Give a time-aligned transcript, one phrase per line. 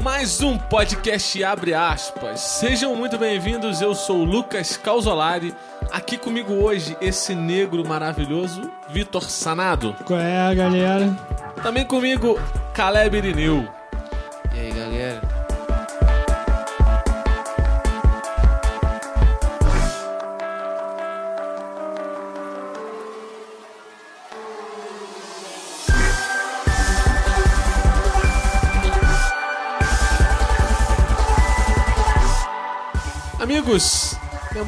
[0.00, 2.40] Mais um podcast Abre Aspas.
[2.40, 5.54] Sejam muito bem-vindos, eu sou o Lucas Calzolari.
[5.90, 9.94] Aqui comigo hoje, esse negro maravilhoso, Vitor Sanado.
[10.06, 11.14] Qual é, galera?
[11.62, 12.40] Também comigo,
[12.72, 13.79] Caleb Irineu.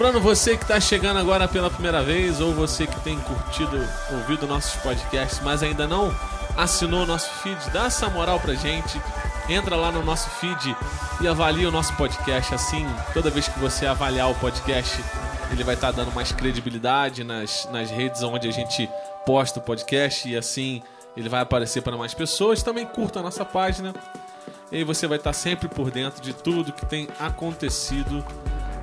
[0.03, 4.48] Lembrando você que está chegando agora pela primeira vez ou você que tem curtido, ouvido
[4.48, 6.12] nossos podcasts, mas ainda não
[6.56, 9.00] assinou o nosso feed, dá essa moral pra gente.
[9.48, 10.77] Entra lá no nosso feed
[11.20, 12.53] e avalia o nosso podcast.
[12.53, 14.98] Assim, toda vez que você avaliar o podcast,
[15.53, 18.91] ele vai estar dando mais credibilidade nas, nas redes onde a gente
[19.25, 20.83] posta o podcast e assim
[21.17, 22.61] ele vai aparecer para mais pessoas.
[22.61, 23.95] Também curta a nossa página.
[24.73, 28.25] E aí você vai estar sempre por dentro de tudo que tem acontecido,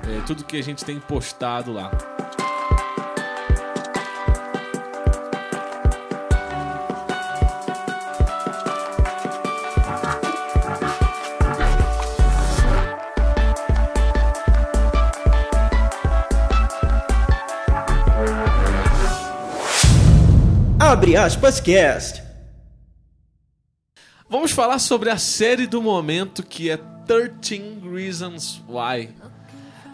[0.08, 1.90] é, tudo que a gente tem postado lá.
[20.78, 22.22] Abre aspas cast.
[24.28, 29.08] Vamos falar sobre a série do momento que é 13 Reasons Why.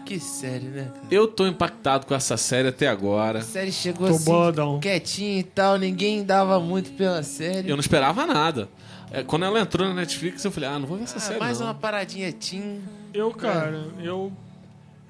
[0.07, 0.89] Que série, né?
[0.93, 1.07] cara?
[1.11, 3.39] Eu tô impactado com essa série até agora.
[3.39, 4.79] A série chegou Tô assim, boladão.
[4.79, 7.69] quietinha e tal, ninguém dava muito pela série.
[7.69, 8.69] Eu não esperava nada.
[9.11, 11.39] É, quando ela entrou na Netflix, eu falei, ah, não vou ver essa Ah, série.
[11.39, 11.67] mais não.
[11.67, 12.81] uma paradinha teen.
[13.13, 14.31] Eu, cara, eu.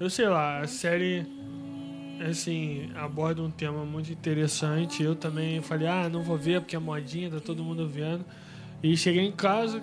[0.00, 1.26] Eu sei lá, a série.
[2.28, 5.02] Assim, aborda um tema muito interessante.
[5.02, 8.24] Eu também falei, ah, não vou ver porque é modinha, tá todo mundo vendo.
[8.82, 9.80] E cheguei em casa,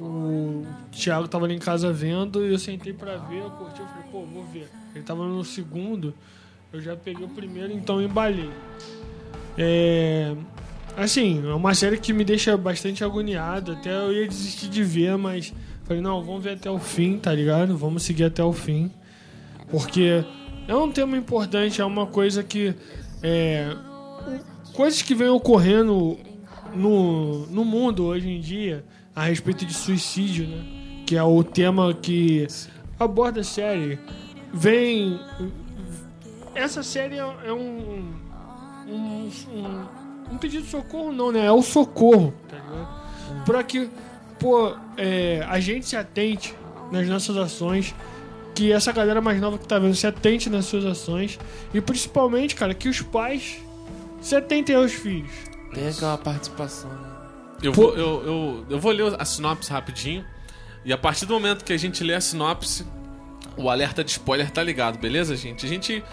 [0.00, 3.86] o Thiago tava ali em casa vendo e eu sentei pra ver, eu curti, eu
[3.86, 4.68] falei, pô, vou ver.
[4.94, 6.14] Ele tava no segundo,
[6.72, 8.50] eu já peguei o primeiro, então embalei.
[9.56, 10.34] É.
[10.96, 13.72] Assim, é uma série que me deixa bastante agoniado.
[13.72, 15.52] Até eu ia desistir de ver, mas
[15.84, 17.76] falei, não, vamos ver até o fim, tá ligado?
[17.76, 18.90] Vamos seguir até o fim.
[19.70, 20.24] Porque
[20.66, 22.74] é um tema importante, é uma coisa que.
[23.22, 23.74] É,
[24.72, 26.18] coisas que vêm ocorrendo
[26.74, 28.84] no, no mundo hoje em dia
[29.16, 30.62] a respeito de suicídio, né?
[31.06, 32.46] Que é o tema que
[33.00, 33.98] aborda a série.
[34.52, 35.18] Vem.
[36.54, 38.12] Essa série é, é um,
[38.86, 40.32] um, um.
[40.32, 41.46] um pedido de socorro, não, né?
[41.46, 43.44] É o socorro, tá ligado?
[43.44, 43.88] Pra que,
[44.38, 46.54] pô, é, a gente se atente
[46.92, 47.94] nas nossas ações.
[48.54, 51.38] Que essa galera mais nova que tá vendo se atente nas suas ações.
[51.74, 53.58] E principalmente, cara, que os pais
[54.20, 55.30] se atentem aos filhos.
[55.74, 57.05] Tem aquela participação, né?
[57.62, 60.24] Eu vou, eu, eu, eu vou ler a sinopse rapidinho.
[60.84, 62.86] E a partir do momento que a gente lê a sinopse,
[63.56, 65.66] o alerta de spoiler tá ligado, beleza, gente?
[65.66, 66.04] A gente,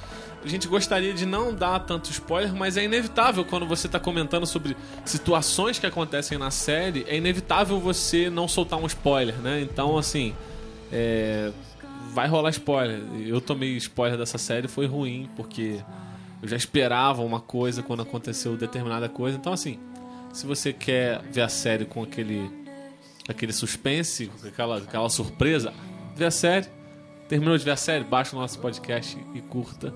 [0.44, 4.46] a gente gostaria de não dar tanto spoiler, mas é inevitável quando você tá comentando
[4.46, 9.62] sobre situações que acontecem na série, é inevitável você não soltar um spoiler, né?
[9.62, 10.34] Então, assim,
[10.92, 11.52] é,
[12.14, 13.02] vai rolar spoiler.
[13.26, 15.82] Eu tomei spoiler dessa série, foi ruim, porque
[16.42, 19.38] eu já esperava uma coisa quando aconteceu determinada coisa.
[19.38, 19.80] Então, assim,
[20.34, 22.52] se você quer ver a série com aquele
[23.28, 25.74] aquele suspense, aquela, aquela surpresa,
[26.16, 26.68] vê a série.
[27.30, 29.94] Terminou de ver a série, baixa o nosso podcast e curta.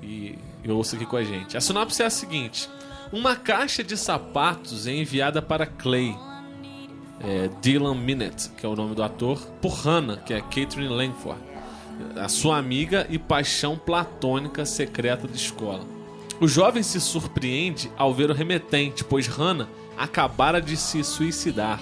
[0.00, 1.56] E, e ouça aqui com a gente.
[1.56, 2.68] A sinopse é a seguinte:
[3.12, 6.14] Uma caixa de sapatos é enviada para Clay,
[7.20, 11.40] é, Dylan Minette, que é o nome do ator, por Hannah, que é Catherine Langford,
[12.16, 16.01] a sua amiga e paixão platônica secreta de escola.
[16.42, 21.78] O jovem se surpreende ao ver o remetente, pois Hannah acabara de se suicidar.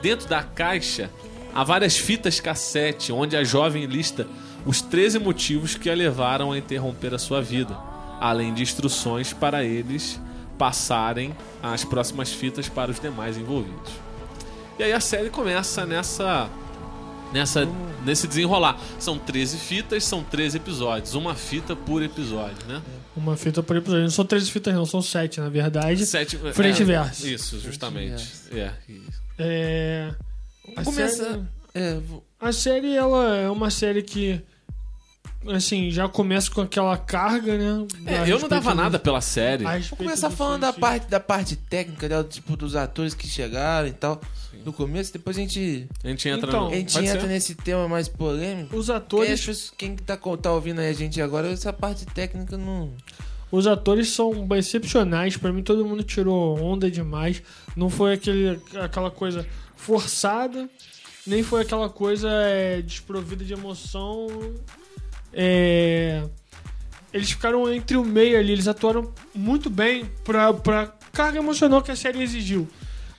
[0.00, 1.10] Dentro da caixa
[1.52, 4.24] há várias fitas cassete onde a jovem lista
[4.64, 7.76] os 13 motivos que a levaram a interromper a sua vida,
[8.20, 10.20] além de instruções para eles
[10.56, 13.90] passarem as próximas fitas para os demais envolvidos.
[14.78, 16.48] E aí a série começa nessa
[17.32, 17.68] nessa
[18.04, 18.78] nesse desenrolar.
[19.00, 22.80] São 13 fitas, são 13 episódios, uma fita por episódio, né?
[23.18, 24.02] Uma fita por episódio.
[24.04, 26.06] Não são três fitas, não, são sete, na verdade.
[26.06, 27.26] Sete, Frente é, e verso.
[27.26, 28.24] Isso, justamente.
[28.52, 28.72] É.
[29.38, 30.14] É.
[30.76, 31.24] A Começa.
[31.24, 31.42] série,
[31.74, 31.98] É,
[32.40, 34.40] a série, ela é uma série que.
[35.46, 37.86] Assim, já começa com aquela carga, né?
[38.06, 39.64] É, eu não dava do- nada pela série.
[39.64, 42.22] respeito começar do falando da parte, da parte técnica, né?
[42.24, 44.20] Tipo, dos atores que chegaram e tal.
[44.64, 46.72] No começo, depois a gente, A gente entra Então, no.
[46.72, 47.26] a gente entra ser?
[47.28, 48.76] nesse tema mais polêmico.
[48.76, 52.58] Os Quem, atores, pessoas- quem tá, tá ouvindo aí a gente agora, essa parte técnica
[52.58, 52.92] não.
[53.50, 55.36] os atores são excepcionais.
[55.36, 57.40] Pra mim, todo mundo tirou onda demais.
[57.76, 59.46] Não foi aquele, aquela coisa.
[59.76, 60.68] forçada,
[61.24, 64.26] nem foi aquela coisa é, desprovida de emoção.
[65.40, 66.24] É,
[67.12, 71.92] eles ficaram entre o meio ali, eles atuaram muito bem pra, pra carga emocional que
[71.92, 72.66] a série exigiu.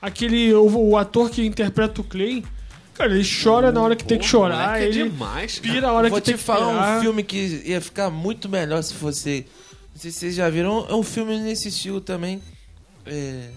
[0.01, 2.43] Aquele, o, o ator que interpreta o Clay,
[2.93, 5.73] cara, ele chora na hora que tem que chorar, moleque é ele demais, cara.
[5.73, 6.97] pira a hora Vou que tem te que falar pirar.
[6.97, 9.45] um filme que ia ficar muito melhor se fosse.
[9.93, 10.85] Não sei se vocês já viram.
[10.89, 12.41] É um filme nesse estilo também.
[13.05, 13.49] É.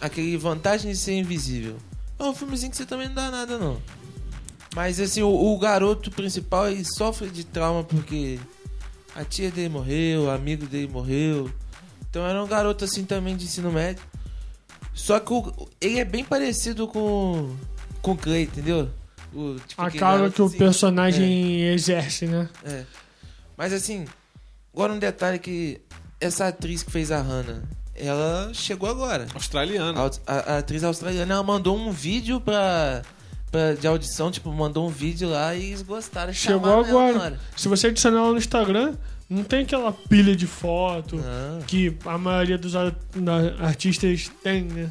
[0.00, 1.76] Aquele Vantagem de Ser Invisível.
[2.18, 3.80] É um filmezinho que você também não dá nada, não.
[4.76, 8.38] Mas assim, o, o garoto principal ele sofre de trauma porque
[9.14, 11.50] a tia dele morreu, o amigo dele morreu.
[12.10, 14.02] Então era um garoto assim também de ensino médio.
[14.92, 17.56] Só que o- ele é bem parecido com,
[18.02, 18.90] com o Clay, entendeu?
[19.34, 22.46] O, tipo, A garoto que o assim, personagem exerce, né?
[22.64, 22.84] é.
[23.56, 24.04] Mas assim,
[24.74, 25.80] agora um detalhe que
[26.20, 27.62] essa atriz que fez a Hannah,
[27.94, 29.26] ela chegou agora.
[29.34, 29.98] Australiano.
[29.98, 33.02] A, a- a atriz australiana, ela mandou um vídeo pra,
[33.56, 36.32] pra- de audição, tipo, mandou um vídeo lá e eles gostaram.
[36.32, 37.38] Chegou agora.
[37.56, 38.94] Se você adicionar ela no Instagram,
[39.30, 41.62] não tem aquela pilha de foto Não.
[41.62, 42.74] que a maioria dos
[43.60, 44.90] artistas tem, né?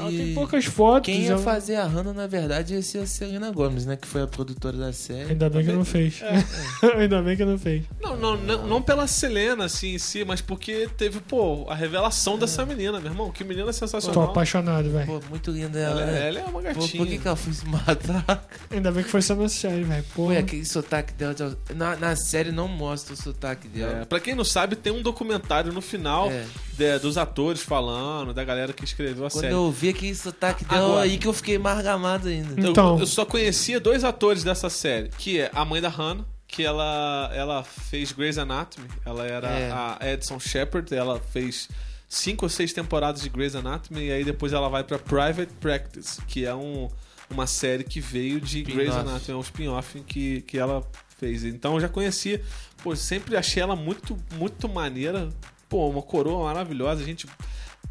[0.00, 1.06] Ela tem poucas fotos.
[1.12, 3.96] Quem ia ela- fazer a Hannah, na verdade, ia ser a Selena Gomes, né?
[3.96, 5.30] Que foi a produtora da série.
[5.30, 6.20] Ainda bem que não fez.
[6.22, 6.44] É.
[7.00, 7.84] Ainda bem que não fez.
[8.00, 12.38] Não, não, não, não pela Selena, assim, em si, mas porque teve, pô, a revelação
[12.38, 13.30] dessa menina, meu irmão.
[13.30, 14.24] Que menina Tô sensacional.
[14.30, 15.06] apaixonado, velho.
[15.06, 16.00] Pô, muito linda ela.
[16.02, 16.28] Ela, né?
[16.28, 16.88] ela é uma Pô, gatinha.
[16.96, 18.48] por que, que ela foi se matar?
[18.70, 20.04] Ainda bem que foi só na série, velho.
[20.14, 21.34] Pô, aquele sotaque dela.
[21.34, 24.06] de- Na, na série não mostra o sotaque É, dela.
[24.06, 26.44] pra quem não sabe, tem um documentário no final É.
[26.80, 29.52] de- dos atores falando, da galera que escreveu a Quando série.
[29.54, 32.60] eu ouvi aquele sotaque dela, Agora- aí que eu fiquei margamado ainda.
[32.60, 32.98] Eu- Então.
[32.98, 37.30] Eu, só conhecia dois atores dessa série, que é a mãe da Hannah, que ela,
[37.34, 39.70] ela fez Grey's Anatomy, ela era É.
[39.70, 41.68] a Edson Shepard, ela fez
[42.08, 46.20] cinco ou seis temporadas de Grey's Anatomy, e aí depois ela vai pra Private Practice,
[46.26, 46.88] que é um,
[47.30, 48.72] uma série que veio de Spin-off.
[48.74, 50.82] Grey's Anatomy, é um spin-off que, que ela
[51.18, 51.44] fez.
[51.44, 52.42] Então eu já conhecia,
[52.82, 55.28] pô, sempre achei ela muito, muito maneira,
[55.70, 57.26] pô, uma coroa maravilhosa, a gente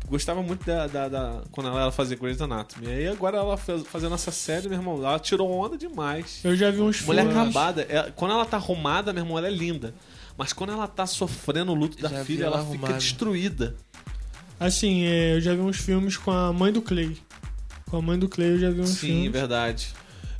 [0.07, 2.85] gostava muito da, da, da- quando ela fazer Grey's Anatomy.
[2.87, 6.41] E aí agora ela fez- fazendo essa série, meu irmão, ela tirou onda demais.
[6.43, 9.51] Eu já vi uns Mulher acabada, é- quando ela tá arrumada, meu irmão, ela é
[9.51, 9.93] linda.
[10.37, 12.93] Mas quando ela tá sofrendo o luto da Já filha, ela ela, fica arrumada.
[12.99, 13.75] destruída.
[14.59, 17.17] Assim, é, eu já vi uns filmes com a mãe do Clay.
[17.89, 19.31] Com a mãe do Clay eu já vi uns Sim, filmes.
[19.31, 19.89] verdade.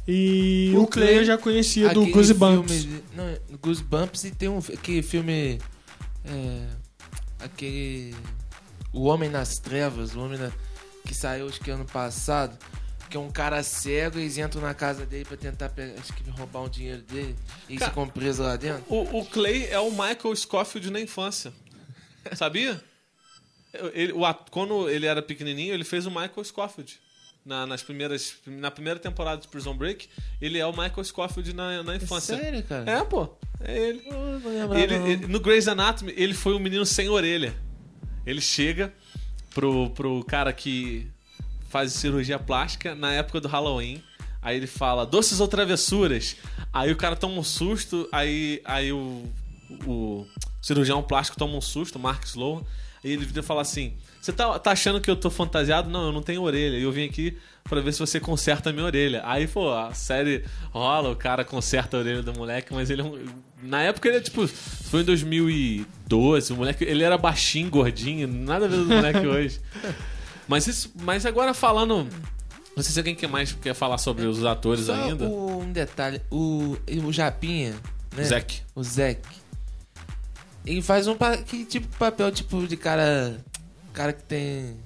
[0.07, 2.83] E O o, Clay, Clay- eu já conhecia do Goosebumps.
[2.83, 5.59] filme- Não, Goosebumps e tem um aquele filme.
[6.25, 6.65] É,
[7.39, 8.15] aquele.
[8.91, 10.51] O Homem nas Trevas, o Homem na,
[11.05, 12.57] que saiu acho que ano passado.
[13.09, 16.13] Que é um cara cego e eles entram na casa dele pra tentar pegar, acho
[16.13, 17.35] que roubar um dinheiro dele.
[17.67, 18.83] E Cara- ficam presos lá dentro.
[18.87, 21.51] O, o Clay é o Michael Scofield na infância.
[22.35, 22.79] Sabia?
[23.93, 26.99] Ele, o quando ele era pequenininho, ele fez o Michael Scofield.
[27.49, 30.07] Na, nas primeiras, na primeira temporada de Prison Break,
[30.39, 32.37] ele é o Michael Scofield na, na infância.
[32.37, 32.89] Sério, cara?
[32.91, 33.27] É, pô.
[33.59, 34.03] É ele.
[34.75, 37.55] Ele, ele- no Grey's Anatomy, ele foi um menino sem orelha.
[38.23, 38.93] Ele chega
[39.55, 41.07] pro, pro cara que
[41.69, 44.03] faz cirurgia plástica na época do Halloween.
[44.43, 46.35] Aí ele fala, doces ou travessuras?
[46.71, 49.23] Aí o cara toma um susto, aí, aí o,
[49.87, 50.27] o
[50.61, 52.61] cirurgião plástico toma um susto, o Mark Sloan.
[53.03, 55.89] Aí ele e fala assim: Você tá, tá achando que eu tô fantasiado?
[55.89, 56.77] Não, eu não tenho orelha.
[56.77, 59.21] E eu vim aqui pra ver se você conserta a minha orelha.
[59.25, 63.05] Aí, pô, a série rola, o cara conserta a orelha do moleque, mas ele é
[63.05, 63.17] um.
[63.63, 64.45] Na época ele é tipo.
[64.47, 66.83] Foi em 2012, o moleque.
[66.83, 69.61] Ele era baixinho, gordinho, nada a ver do moleque hoje.
[70.47, 72.07] Mas, isso, mas agora falando.
[72.75, 75.25] Não sei se alguém quer mais quer falar sobre os atores Só ainda.
[75.25, 76.21] o- um detalhe.
[76.31, 77.73] O, o Japinha,
[78.15, 78.23] né?
[78.23, 78.61] Zack.
[78.75, 79.21] O Zack.
[80.65, 83.37] Ele faz um que tipo papel tipo de cara.
[83.93, 84.77] Cara que tem.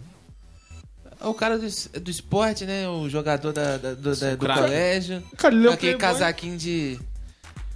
[1.19, 1.67] É o cara do,
[2.01, 2.87] do esporte, né?
[2.89, 5.23] O jogador da, da- do, da- do colégio.
[5.37, 5.99] Cara, ele é Aquele playboy.
[5.99, 6.99] casaquinho de.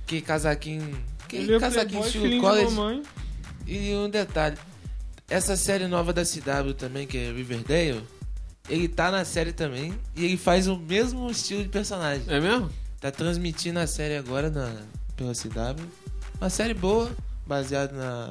[0.05, 0.97] Que casaquinho.
[1.27, 2.41] Que Ele é casaquinho playboy, estilo
[2.75, 3.01] college.
[3.65, 4.57] E um detalhe.
[5.29, 8.01] Essa série nova da CW também, que é Riverdale,
[8.69, 12.23] ele tá na série também e ele faz o mesmo estilo de personagem.
[12.29, 12.69] É mesmo?
[13.01, 14.73] Tá transmitindo a série agora na,
[15.17, 15.83] pela CW.
[16.39, 17.11] Uma série boa,
[17.45, 18.27] baseada na,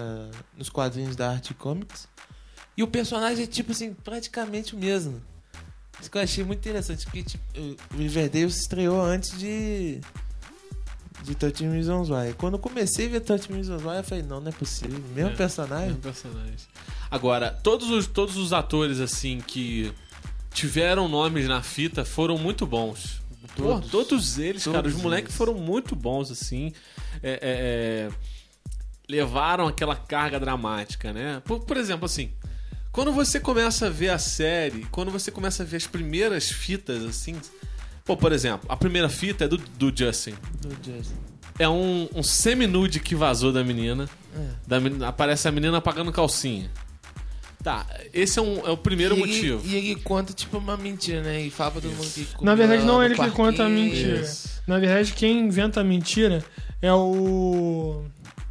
[0.00, 2.06] na- nos quadrinhos da Arte Comics.
[2.76, 5.20] E o personagem é tipo assim, praticamente o mesmo.
[6.00, 7.40] Isso que eu achei muito interessante, tipo,
[7.94, 10.00] o Riverdale se estreou antes de.
[11.24, 12.34] De 13 Reasons Why.
[12.36, 15.00] Quando eu comecei a ver 13 Reasons Why, eu falei, não, não é possível.
[15.14, 15.34] Mesmo É.
[15.34, 15.86] personagem?
[15.88, 16.54] Mesmo personagem.
[17.10, 19.92] Agora, todos os, todos os atores, assim, que
[20.52, 23.22] tiveram nomes na fita foram muito bons.
[23.56, 23.90] Pô, Todos.
[23.90, 26.72] todos eles, cara, os Todos moleques foram muito bons, assim.
[27.22, 28.10] É, é, é,
[29.08, 31.40] levaram aquela carga dramática, né?
[31.44, 32.30] Por, por exemplo, assim,
[32.96, 37.04] Quando você começa a ver a série, quando você começa a ver as primeiras fitas,
[37.04, 37.36] assim.
[38.06, 40.32] Pô, por exemplo, a primeira fita é do, do Justin.
[40.62, 41.12] Do Justin.
[41.58, 44.08] É um, um semi-nude que vazou da menina.
[44.34, 44.46] É.
[44.66, 46.70] Da menina- aparece a menina apagando calcinha.
[47.62, 47.84] Tá,
[48.14, 49.62] esse é, um, é o primeiro e ele- motivo.
[49.66, 51.42] e ele conta, tipo, uma mentira, né?
[51.42, 54.20] E fala pra todo mundo que Na verdade, não é ele que conta a mentira.
[54.22, 54.62] Isso.
[54.66, 56.42] Na verdade, quem inventa a mentira
[56.80, 58.04] é o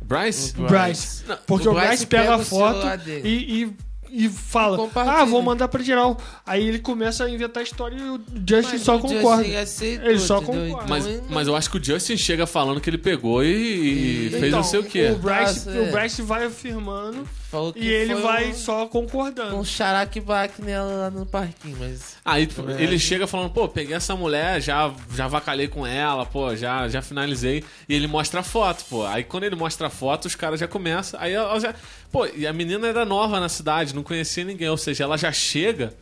[0.04, 0.54] Bryce?
[0.56, 1.24] O Bryce.
[1.28, 2.88] Não, Porque o o Bryce, Bryce pega, pega a foto
[3.24, 3.76] e, e,
[4.10, 4.90] e fala.
[4.96, 6.18] Ah, vou mandar pra geral.
[6.46, 9.60] Aí ele começa a inventar a história e o Justin Mas só o Justin concorda.
[9.60, 10.66] aceitou, Ele só entendeu?
[10.68, 10.90] concorda.
[10.90, 14.26] Mas, Então, mas eu acho que o Justin chega falando que ele pegou e, e
[14.28, 15.12] E- fez Então, não sei o quê.
[15.14, 15.82] O Bryce, Nossa, é.
[15.90, 19.56] o Bryce vai afirmando falou que e ele vai um, só concordando.
[19.56, 22.18] um charaque-baque nela lá no parquinho, mas...
[22.24, 22.48] Aí
[22.78, 22.84] É.
[22.84, 27.02] ele chega falando, pô, peguei essa mulher, já, já vacalhei com ela, pô, já, já
[27.02, 27.64] finalizei.
[27.88, 29.06] E ele mostra a foto, pô.
[29.06, 31.20] Aí quando ele mostra a foto, os caras já começam.
[31.20, 31.74] Aí ela já.
[32.12, 34.70] Pô, e a menina era nova na cidade, não conhecia ninguém.
[34.70, 35.94] Ou seja, ela já chega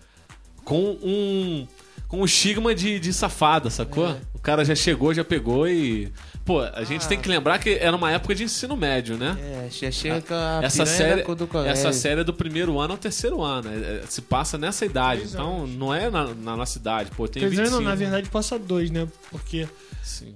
[0.63, 1.67] com um.
[2.07, 4.07] com um estigma de, de safada, sacou?
[4.09, 4.17] É.
[4.33, 6.11] O cara já chegou, já pegou e.
[6.45, 7.07] Pô, a gente Ah.
[7.07, 9.37] tem que lembrar que era uma época de ensino médio, né?
[9.39, 11.71] É, já chega com a essa série, do colégio.
[11.71, 13.69] essa série é do primeiro ano ao terceiro ano.
[13.69, 15.21] é- é- se passa nessa idade.
[15.21, 17.11] Três então não é na, na nossa idade.
[17.11, 17.81] Pô, tem Quer dizer, 25.
[17.81, 19.07] não, na verdade passa dois, né?
[19.31, 19.69] Porque
[20.03, 20.33] Sim.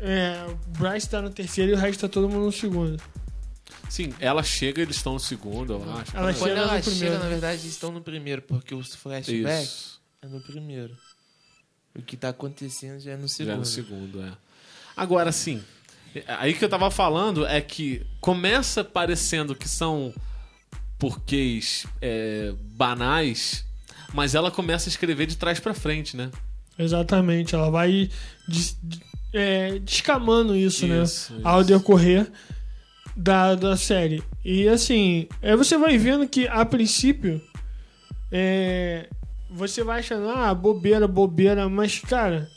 [0.00, 3.00] é, o Bryce tá no terceiro e o resto tá todo mundo no segundo.
[3.88, 6.16] Sim, ela chega eles estão no segundo, eu acho.
[6.16, 7.06] Ela Quando chega ela no primeiro.
[7.12, 10.00] chega, na verdade, eles estão no primeiro, porque os flashbacks Isso.
[10.22, 10.96] é no primeiro.
[11.96, 13.58] O que tá acontecendo já é no Já segundo.
[13.58, 14.32] no segundo, é.
[14.96, 15.62] Agora, sim.
[16.26, 20.12] Aí que eu tava falando é que começa parecendo que são
[20.98, 23.64] porquês é, banais,
[24.12, 26.30] mas ela começa a escrever de trás pra frente, né?
[26.78, 28.10] Exatamente, ela vai
[28.48, 28.76] des-
[29.32, 31.02] é, descamando isso, né?
[31.02, 31.40] Isso, isso.
[31.46, 32.30] Ao decorrer
[33.16, 34.22] da, da série.
[34.44, 37.40] E assim, aí você vai vendo que a princípio
[38.32, 39.08] é,
[39.50, 42.50] você vai achando, ah, bobeira, bobeira, mas cara,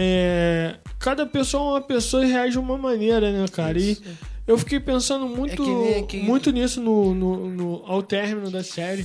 [0.00, 3.76] é, cada pessoa é uma pessoa e reage de uma maneira, né, cara?
[3.78, 3.98] E
[4.46, 8.48] eu fiquei pensando muito, É que nem aquele- muito nisso no, no, no- ao término
[8.48, 9.04] da série.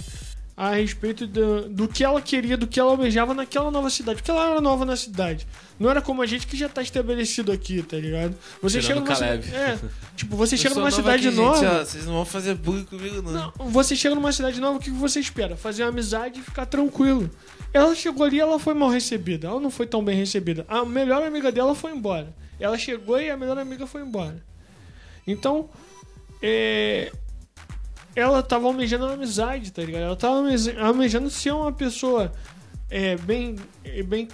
[0.56, 4.18] A respeito do, do que ela queria, do que ela almejava naquela nova cidade.
[4.18, 5.48] Porque ela era nova na cidade.
[5.80, 8.36] Não era como a gente que já tá estabelecido aqui, tá ligado?
[8.62, 9.52] Você Tirando chega numa Caleb.
[9.56, 9.80] É,
[10.16, 11.58] tipo, você Eu chega numa nova cidade aqui, nova.
[11.60, 13.52] Gente, ó, vocês não vão fazer bullying comigo, não.
[13.58, 15.58] Não, você chega numa cidade nova, o que você espera?
[15.58, 17.32] Fazer uma amizade e ficar tranquilo.
[17.74, 19.48] Ela chegou ali ela foi mal recebida.
[19.48, 20.64] Ela não foi tão bem recebida.
[20.68, 22.34] A melhor amiga dela foi embora.
[22.60, 24.44] Ela chegou e a melhor amiga foi embora.
[25.26, 25.70] Então,
[26.42, 27.12] é,
[28.16, 30.04] ela tava almejando uma amizade, tá ligado?
[30.04, 32.32] Ela tava almeja- almejando ser uma pessoa
[32.90, 34.28] é, bem, é, bem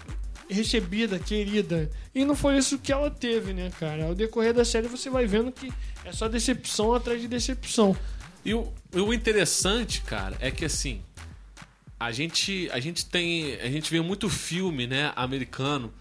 [0.49, 1.89] recebida, querida.
[2.13, 4.05] E não foi isso que ela teve, né, cara?
[4.05, 5.71] Ao decorrer da série você vai vendo que
[6.03, 7.95] é só decepção atrás de decepção.
[8.43, 11.01] E o, o interessante, cara, é que assim,
[11.99, 13.55] a gente, a gente tem.
[13.61, 15.93] A gente vê muito filme, né, americano,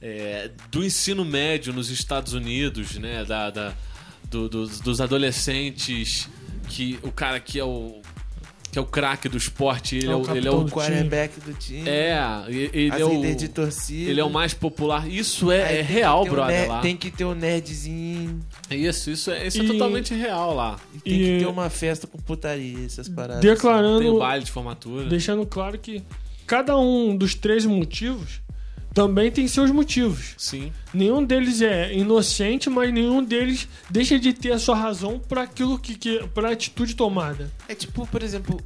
[0.00, 3.24] é, do ensino médio nos Estados Unidos, né?
[3.24, 3.74] Da, da-
[4.24, 6.28] do- dos, dos adolescentes,
[6.68, 8.00] que o cara que é o.
[8.70, 10.64] que é o craque do esporte, ele É é, o o, ele é o.
[10.66, 11.88] Quarterback do time.
[11.88, 12.16] É,
[12.48, 13.34] e- ele as é o.
[13.34, 14.10] de torcida.
[14.10, 15.08] Ele é o mais popular.
[15.10, 16.60] Isso é, é real, brother.
[16.60, 16.80] ner- lá.
[16.80, 18.40] Tem que ter o nerdzinho.
[18.70, 20.78] Isso, isso é, isso é E- totalmente real lá.
[20.94, 23.40] E tem E- que ter uma festa com putaria, essas paradas.
[23.42, 25.06] Tem o Declarando, baile de formatura.
[25.08, 26.02] deixando claro que
[26.46, 28.40] cada um dos três motivos
[28.94, 30.34] também tem seus motivos.
[30.36, 30.72] Sim.
[30.92, 35.78] Nenhum deles é inocente, mas nenhum deles deixa de ter a sua razão para aquilo
[35.78, 37.50] que, que para atitude tomada.
[37.68, 38.60] É tipo, por exemplo,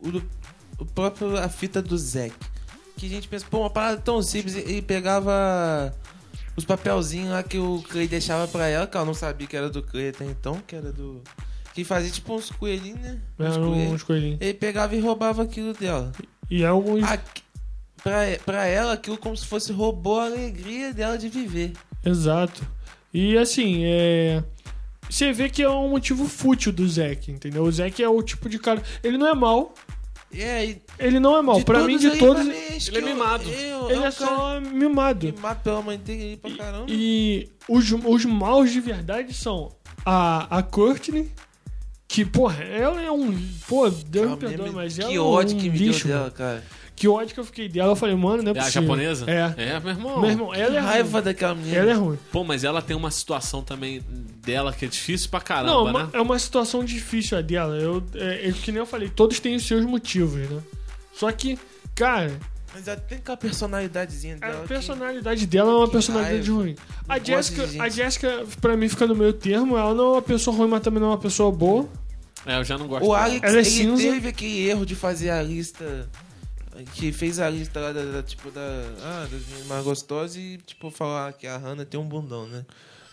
[0.00, 0.22] o, o,
[0.78, 2.34] o próprio a fita do Zack.
[2.96, 4.54] Que a gente pensa, pô, uma parada tão simples.
[4.54, 5.94] Ele pegava
[6.56, 9.70] os papelzinhos lá que o Clay deixava pra ela, que ela não sabia que era
[9.70, 11.22] do Clay até então, que era do.
[11.74, 13.18] Que fazia tipo uns coelhinhos, né?
[13.38, 13.92] Uns Eram coelhos.
[13.94, 14.38] uns coelhinhos.
[14.40, 16.12] Ele pegava e roubava aquilo dela.
[16.50, 17.02] E alguns.
[17.04, 17.42] Aqui-
[18.02, 21.72] pra, pra ela, aquilo como se fosse roubou a alegria dela de viver.
[22.04, 22.62] Exato.
[23.12, 24.42] E assim, é.
[25.08, 27.64] Você vê que é um motivo fútil do Zack, entendeu?
[27.64, 28.80] O Zack é o tipo de cara.
[29.02, 29.74] Ele não é mal.
[30.32, 31.58] E aí, Ele não é mal.
[31.58, 33.42] de Pra mim, de todos, mim, ele é que eu- mimado.
[33.50, 35.26] eu- ele um é cara só mimado.
[35.26, 36.86] Mimado pela mãe dele aí pra caramba.
[36.88, 39.72] E os, os maus de verdade são
[40.06, 41.32] a, a Courtney,
[42.06, 43.36] que, porra, ela é um.
[43.66, 46.16] Pô, Deus me Ah, perdoe, mas ela que é ódio um que me lixo, deu
[46.18, 46.64] dela, cara.
[47.00, 47.92] Que ódio que eu fiquei dela.
[47.92, 49.24] Eu falei, mano, não é É a japonesa?
[49.26, 49.54] É.
[49.56, 50.20] É, meu irmão.
[50.20, 51.22] Meu irmão, ela é raiva ruim.
[51.24, 51.76] daquela menina.
[51.78, 52.18] Ela é ruim.
[52.30, 54.02] Pô, mas ela tem uma situação também
[54.44, 56.10] dela que é difícil pra Não, caramba, uma- né?
[56.12, 57.74] é uma situação difícil a dela.
[57.76, 60.60] Eu, é, é que nem eu falei, todos têm os seus motivos, né?
[61.14, 61.58] Só que,
[61.94, 62.38] cara,
[62.74, 64.62] Mas ela tem aquela personalidadezinha a dela.
[64.62, 66.52] que- personalidade dela é uma que personalidade raiva.
[66.52, 66.76] ruim.
[67.08, 69.76] A Não Jessica, a Jessica, pra mim, fica no meio termo.
[69.78, 71.88] Ela não é uma pessoa ruim, mas também não é uma pessoa boa.
[72.44, 73.06] É, eu já não gosto.
[73.06, 73.14] O.
[73.14, 74.02] Alex, Ela é ele cinza.
[74.02, 76.08] teve aquele erro de fazer a lista.
[76.94, 78.60] Que fez a lista lá da, da- tipo, da.
[79.02, 82.64] Ah, das meninas mais gostosas e, tipo, falar que a Hannah tem um bundão, né?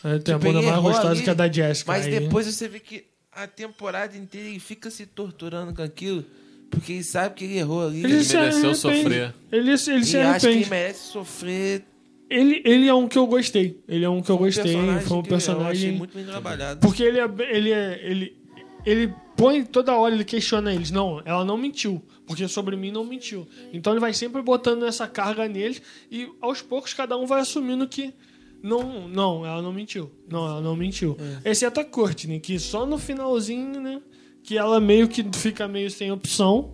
[0.04, 1.92] É, Tem a Tipo, bunda ele mais gostosa ali, que a da Jessica.
[1.92, 6.24] Mas aí- depois você vê que a temporada inteira ele fica se torturando com aquilo.
[6.70, 8.04] Porque ele sabe que ele errou ali.
[8.04, 8.78] Ele, Ele se mereceu arrepende.
[8.78, 9.34] sofrer.
[9.52, 10.58] Ele, ele se e acha que arrepende.
[10.58, 11.86] ele merece sofrer.
[12.30, 13.82] Ele, ele é um que eu gostei.
[13.88, 14.64] Ele é um que eu gostei.
[14.64, 15.92] personagem Foi um que Eu achei personagem.
[15.94, 16.82] muito bem trabalhado.
[16.82, 17.30] Porque ele é.
[17.50, 18.38] Ele, é, ele,
[18.86, 20.92] ele põe toda hora, ele questiona eles.
[20.92, 22.04] Não, ela não mentiu.
[22.28, 23.48] Porque sobre mim não mentiu.
[23.74, 25.82] Então ele vai sempre botando essa carga neles.
[26.12, 28.14] E aos poucos cada um vai assumindo que.
[28.62, 30.12] Não, não, ela não mentiu.
[30.30, 31.16] Não, ela não mentiu.
[31.46, 34.02] Exceto a Courtney, que só no finalzinho, né?
[34.44, 36.74] Que ela meio que fica meio sem opção.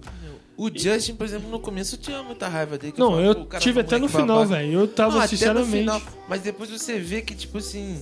[0.56, 2.94] O Justin, por exemplo, no começo eu tinha muita raiva dele.
[2.94, 4.80] que Não, falava, eu "Pô, o cara tive foi até no final, babaca." velho.
[4.82, 5.72] Eu tava, Não, até no sinceramente.
[5.80, 6.02] final.
[6.30, 8.02] Mas depois você vê que, tipo assim.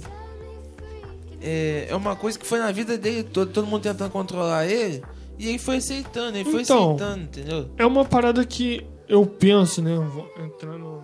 [1.41, 5.01] É, é uma coisa que foi na vida dele todo, todo mundo tentando controlar ele.
[5.41, 7.69] E ele foi aceitando, ele foi Então, aceitando, entendeu?
[7.75, 9.89] É uma parada que eu penso, né?
[10.39, 11.01] Entrando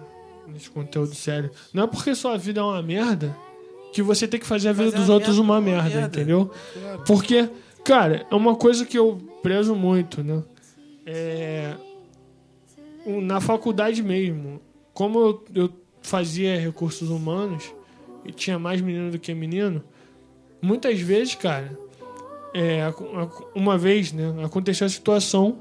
[0.48, 1.50] nesse conteúdo sério.
[1.74, 3.36] Não é porque sua vida é uma merda
[3.92, 6.06] que você tem que fazer a vida Fazer dos a outros merda, uma merda, merda.
[6.20, 6.52] entendeu?
[7.08, 7.50] Porque,
[7.84, 10.44] cara, é uma coisa que eu prezo muito, né?
[11.04, 11.74] É.
[13.08, 14.62] Na faculdade mesmo,
[14.94, 15.70] como eu, eu
[16.04, 17.74] fazia recursos humanos
[18.24, 19.84] e tinha mais menino do que menino,
[20.62, 21.76] muitas vezes, cara,
[22.60, 22.92] é,
[23.54, 25.60] uma vez, né, aconteceu a situação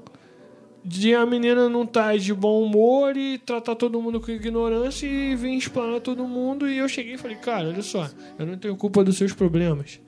[0.83, 5.35] de a menina não estar de bom humor e tratar todo mundo com ignorância e
[5.35, 6.67] vir explanar todo mundo.
[6.67, 10.01] E eu cheguei e falei, cara, olha só, eu não tenho culpa dos seus problemas.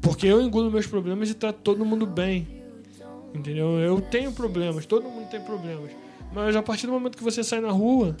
[0.00, 2.48] Porque eu engulo meus problemas e trato todo mundo bem.
[3.32, 3.78] Entendeu?
[3.78, 5.92] Eu tenho problemas, todo mundo tem problemas.
[6.32, 8.16] Mas a partir do momento que você sai na rua,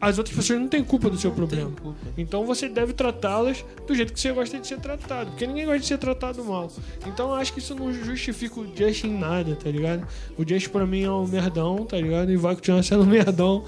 [0.00, 1.70] as outras pessoas não têm culpa do seu problema.
[2.16, 5.30] Então você deve tratá-las do jeito que você gosta de ser tratado.
[5.30, 6.70] Porque ninguém gosta de ser tratado mal.
[7.06, 10.06] Então eu acho que isso não justifica o Just em nada, tá ligado?
[10.38, 12.32] O Just pra mim é um merdão, tá ligado?
[12.32, 13.62] E vai continuar sendo um merdão.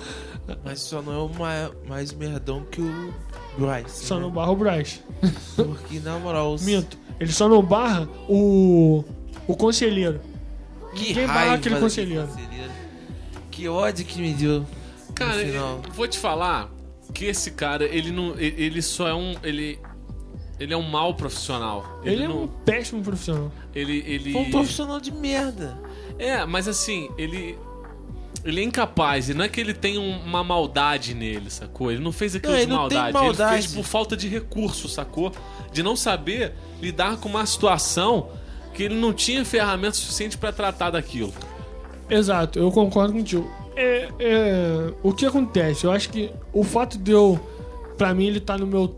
[0.64, 3.14] Mas só não é o ma- mais merdão que o
[3.58, 4.06] Bryce.
[4.06, 4.22] Só né?
[4.22, 5.00] não barra o Bryce.
[5.54, 6.62] Porque, na moral, os...
[6.64, 6.96] Minto.
[7.20, 9.04] Ele só não barra o.
[9.46, 10.20] o conselheiro.
[10.94, 12.28] que Ninguém barra raiva aquele daquele conselheiro.
[13.50, 14.64] Que ódio que me deu.
[15.14, 16.70] Cara, eu vou te falar
[17.14, 18.31] que esse cara, ele não.
[18.38, 19.35] Ele ele só é um.
[19.42, 19.79] Ele.
[20.61, 22.01] Ele é um mau profissional.
[22.05, 22.44] Ele, é não.
[22.44, 23.51] um péssimo profissional.
[23.75, 24.03] Ele.
[24.07, 24.33] ele...
[24.33, 25.77] Foi um profissional de merda.
[26.18, 27.59] É, mas assim, ele.
[28.44, 31.92] Ele é incapaz, e não é que ele tem um- uma maldade nele, sacou?
[31.92, 33.12] Ele não fez aquilo Não, de ele não tem maldade.
[33.25, 33.55] maldade.
[33.55, 35.33] Ele fez por falta de recurso, sacou?
[35.72, 38.31] De não saber lidar com uma situação
[38.75, 41.33] que ele não tinha ferramentas suficientes pra tratar daquilo.
[42.11, 43.48] Exato, eu concordo contigo.
[43.82, 45.84] É, é, o que acontece?
[45.84, 47.40] Eu acho que o fato de eu.
[47.98, 48.88] Pra mim, ele tá no meu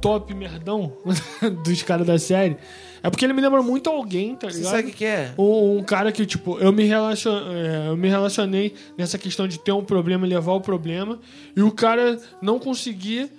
[0.00, 0.92] top merdão
[1.64, 2.56] dos caras da série.
[3.02, 4.70] É porque ele me lembra muito alguém, tá Você ligado?
[4.72, 5.34] sabe o que, é?
[5.36, 7.34] Um, um cara que, tipo, eu me, relacion...
[7.50, 11.18] é, eu me relacionei nessa questão de ter um problema e levar o problema,
[11.54, 13.30] e o cara não conseguir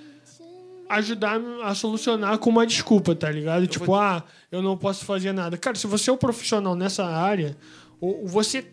[0.88, 3.66] ajudar a solucionar com uma desculpa, tá ligado?
[3.66, 5.58] tipo, vou- ah, eu não posso fazer nada.
[5.58, 7.58] Cara, se você é um profissional nessa área,
[8.26, 8.66] você.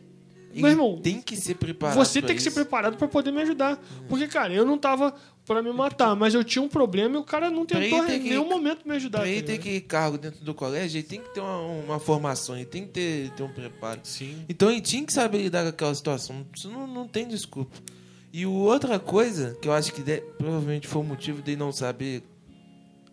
[0.54, 1.96] Meu Ele irmão, tem que ser preparado.
[1.96, 2.54] você tem que ser isso.
[2.56, 3.82] preparado pra poder me ajudar.
[4.08, 5.14] Porque, cara, eu não tava
[5.46, 8.22] pra me matar, mas eu tinha um problema e o cara não tentou ele em
[8.22, 9.18] que- nenhum momento me ajudar.
[9.20, 11.98] Pra tá ele ter que cargo dentro do colégio, ele tem que ter uma, uma
[11.98, 14.00] formação, ele tem que ter, ter um preparo.
[14.04, 14.44] Sim.
[14.48, 16.46] Então ele tinha que saber lidar com aquela situação.
[16.54, 17.76] Isso não, não tem desculpa.
[18.32, 22.22] E outra coisa, que eu acho que de- provavelmente foi o motivo de não saber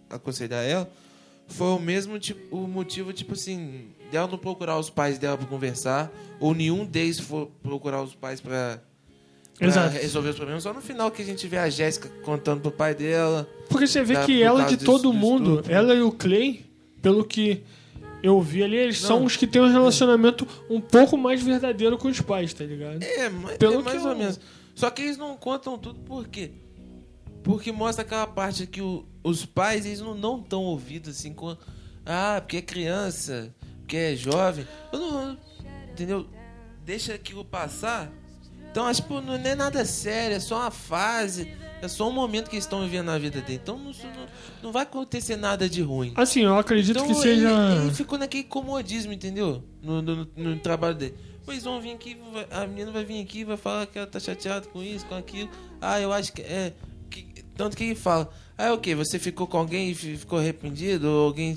[0.09, 0.89] aconselhar ela,
[1.47, 5.45] foi o mesmo tipo, o motivo, tipo assim, dela não procurar os pais dela pra
[5.47, 8.41] conversar, ou nenhum deles for procurar os pais
[9.61, 9.93] Exato.
[9.97, 10.63] resolver os problemas.
[10.63, 13.47] Só no final que a gente vê a Jéssica contando pro pai dela.
[13.69, 16.65] Porque você vê Dá que ela, de todo disso- mundo, ela e o Clay,
[17.01, 17.61] pelo que
[18.23, 19.07] eu vi ali, eles Não.
[19.07, 23.03] são os que têm um relacionamento um pouco mais verdadeiro com os pais, tá ligado?
[23.03, 24.39] É, ma- Pelo é mais ou eu- menos.
[24.75, 26.51] Só que eles não contam tudo por quê?
[27.43, 31.55] Porque mostra aquela parte que o- os pais eles não não tão ouvidos assim com
[32.05, 33.53] ah, porque é criança,
[33.89, 34.67] porque é jovem.
[34.93, 35.37] Eu não,
[35.91, 36.27] entendeu?
[36.85, 38.11] Deixa aquilo passar.
[38.71, 42.49] Então, acho que não é nada sério, é só uma fase, é só um momento
[42.51, 43.59] que eles estão vivendo na vida dele.
[43.63, 44.27] Então não, não,
[44.61, 46.13] não vai acontecer nada de ruim.
[46.15, 47.49] Assim, eu acredito Então que seja.
[47.49, 49.63] ele, ele ficou naquele comodismo, entendeu?
[49.81, 51.15] No, no, no trabalho dele.
[51.43, 52.15] Pois vão vir aqui,
[52.51, 55.49] a menina vai vir aqui, vai falar que ela tá chateada com isso, com aquilo.
[55.81, 56.73] Ah, eu acho que é.
[57.09, 57.25] que-
[57.57, 58.29] tanto que ele fala.
[58.55, 58.93] Ah, é o quê?
[58.93, 61.07] Você ficou com alguém e fi- ficou arrependido?
[61.09, 61.55] Ou alguém.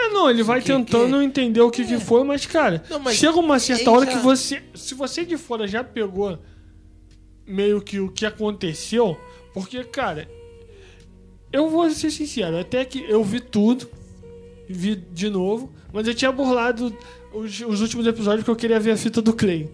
[0.00, 3.16] É, não, ele vai Que- tentando entender o que, que foi, mas, cara, Não, mas
[3.16, 4.62] chega uma certa hora já- que você.
[4.74, 6.38] Se você de fora já pegou
[7.46, 9.16] meio que o que aconteceu,
[9.52, 10.28] porque, cara,
[11.52, 13.88] eu vou ser sincero, até que eu vi tudo,
[14.68, 16.96] vi de novo, mas eu tinha burlado
[17.32, 19.68] os, os últimos episódios porque eu queria ver a fita do Clay.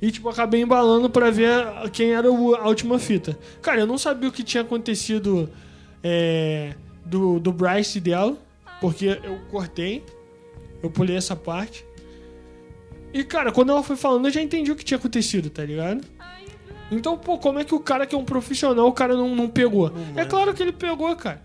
[0.00, 1.50] E, tipo, acabei embalando pra ver
[1.92, 3.38] quem era o- a última fita.
[3.60, 5.50] Cara, eu não sabia o que tinha acontecido
[6.02, 8.38] é, do, do Bryce e dela,
[8.80, 10.04] porque eu cortei,
[10.82, 11.84] eu pulei essa parte.
[13.12, 16.04] E, cara, quando ela foi falando, eu já entendi o que tinha acontecido, tá ligado?
[16.90, 19.48] Então, pô, como é que o cara que é um profissional, o cara não, não
[19.48, 19.92] pegou?
[20.16, 21.42] é claro que ele pegou, cara.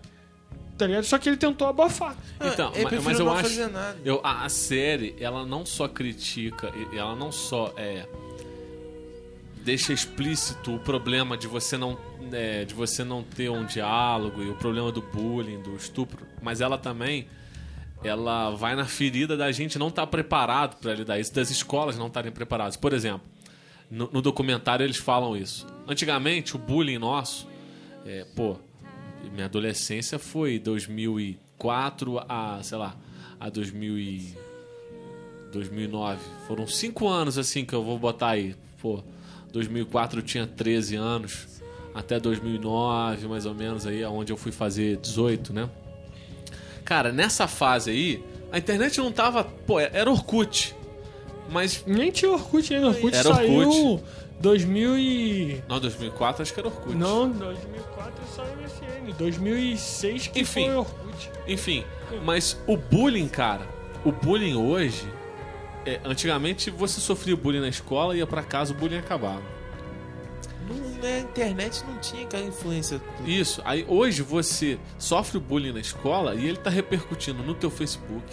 [0.76, 1.04] Tá ligado?
[1.04, 2.14] Só que ele tentou abafar.
[2.40, 3.44] Então, eu mas eu não acho.
[3.44, 3.98] fazer nada.
[4.04, 8.06] Eu, a, a série, ela não só critica, e- ela não só é.
[9.64, 11.98] Deixa explícito o problema de você não.
[12.32, 16.60] É, de você não ter um diálogo e o problema do bullying, do estupro, mas
[16.60, 17.26] ela também.
[18.04, 22.08] Ela vai na ferida da gente não estar preparado para lidar isso, das escolas não
[22.08, 22.76] estarem preparadas.
[22.76, 23.22] Por exemplo,
[23.90, 25.66] no, no documentário eles falam isso.
[25.88, 27.48] Antigamente, o bullying nosso,
[28.04, 28.56] é, pô,
[29.32, 32.94] minha adolescência foi 2004 a, sei lá,
[33.40, 34.34] a 2000 e
[35.52, 36.20] 2009.
[36.46, 38.54] Foram cinco anos assim que eu vou botar aí.
[38.80, 39.02] Pô,
[39.52, 41.55] 2004 eu tinha 13 anos,
[41.96, 45.68] até 2009 mais ou menos aí, onde eu fui fazer 18, né?
[46.84, 50.76] Cara, nessa fase aí, a internet não tava, pô, era Orkut.
[51.48, 52.88] Mas Nem tinha Orkut ainda.
[52.88, 54.04] Orkut Era saiu Orkut.
[54.38, 55.62] 2000 e...
[55.66, 56.94] não, 2004 acho que era Orkut.
[56.94, 59.14] Não, 2004 saiu MSN.
[59.16, 60.66] 2006 que Enfim.
[60.66, 61.30] foi Orkut.
[61.48, 61.84] Enfim,
[62.22, 63.66] mas o bullying, cara,
[64.04, 65.08] o bullying hoje,
[65.86, 69.55] é, antigamente você sofria bullying na escola, ia pra casa, o bullying acabava.
[70.68, 73.00] Não, na internet não tinha aquela influência.
[73.24, 73.60] Isso.
[73.64, 78.24] Aí hoje você sofre o bullying na escola e ele tá repercutindo no teu Facebook,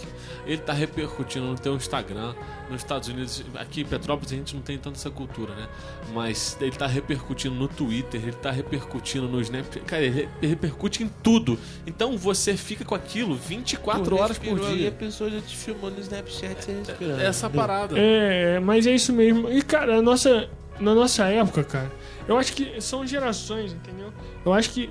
[0.46, 2.34] ele tá repercutindo no teu Instagram,
[2.70, 5.68] nos Estados Unidos, aqui em Petrópolis a gente não tem tanta essa cultura, né?
[6.12, 11.02] Mas ele tá repercutindo no Twitter, ele tá repercutindo no Snapchat, cara, ele re- repercute
[11.02, 11.58] em tudo.
[11.86, 14.88] Então você fica com aquilo 24 Tu horas por dia.
[14.88, 17.20] a pessoa já te filmou no Snapchat você respirando.
[17.20, 17.66] Essa entendeu?
[17.66, 17.94] parada.
[17.98, 19.50] É, mas é isso mesmo.
[19.50, 20.48] E, cara, a nossa,
[20.80, 21.92] na nossa época, cara,
[22.26, 24.12] eu acho que são gerações, entendeu?
[24.44, 24.90] Eu acho que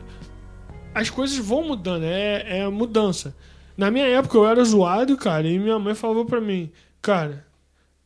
[0.94, 3.36] as coisas vão mudando, é, é mudança.
[3.76, 7.46] Na minha época eu era zoado, cara, e minha mãe falou pra mim, cara,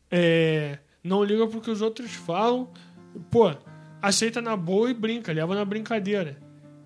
[0.09, 2.69] é, não liga pro que os outros falam,
[3.29, 3.51] pô,
[4.01, 6.37] aceita na boa e brinca, leva na brincadeira.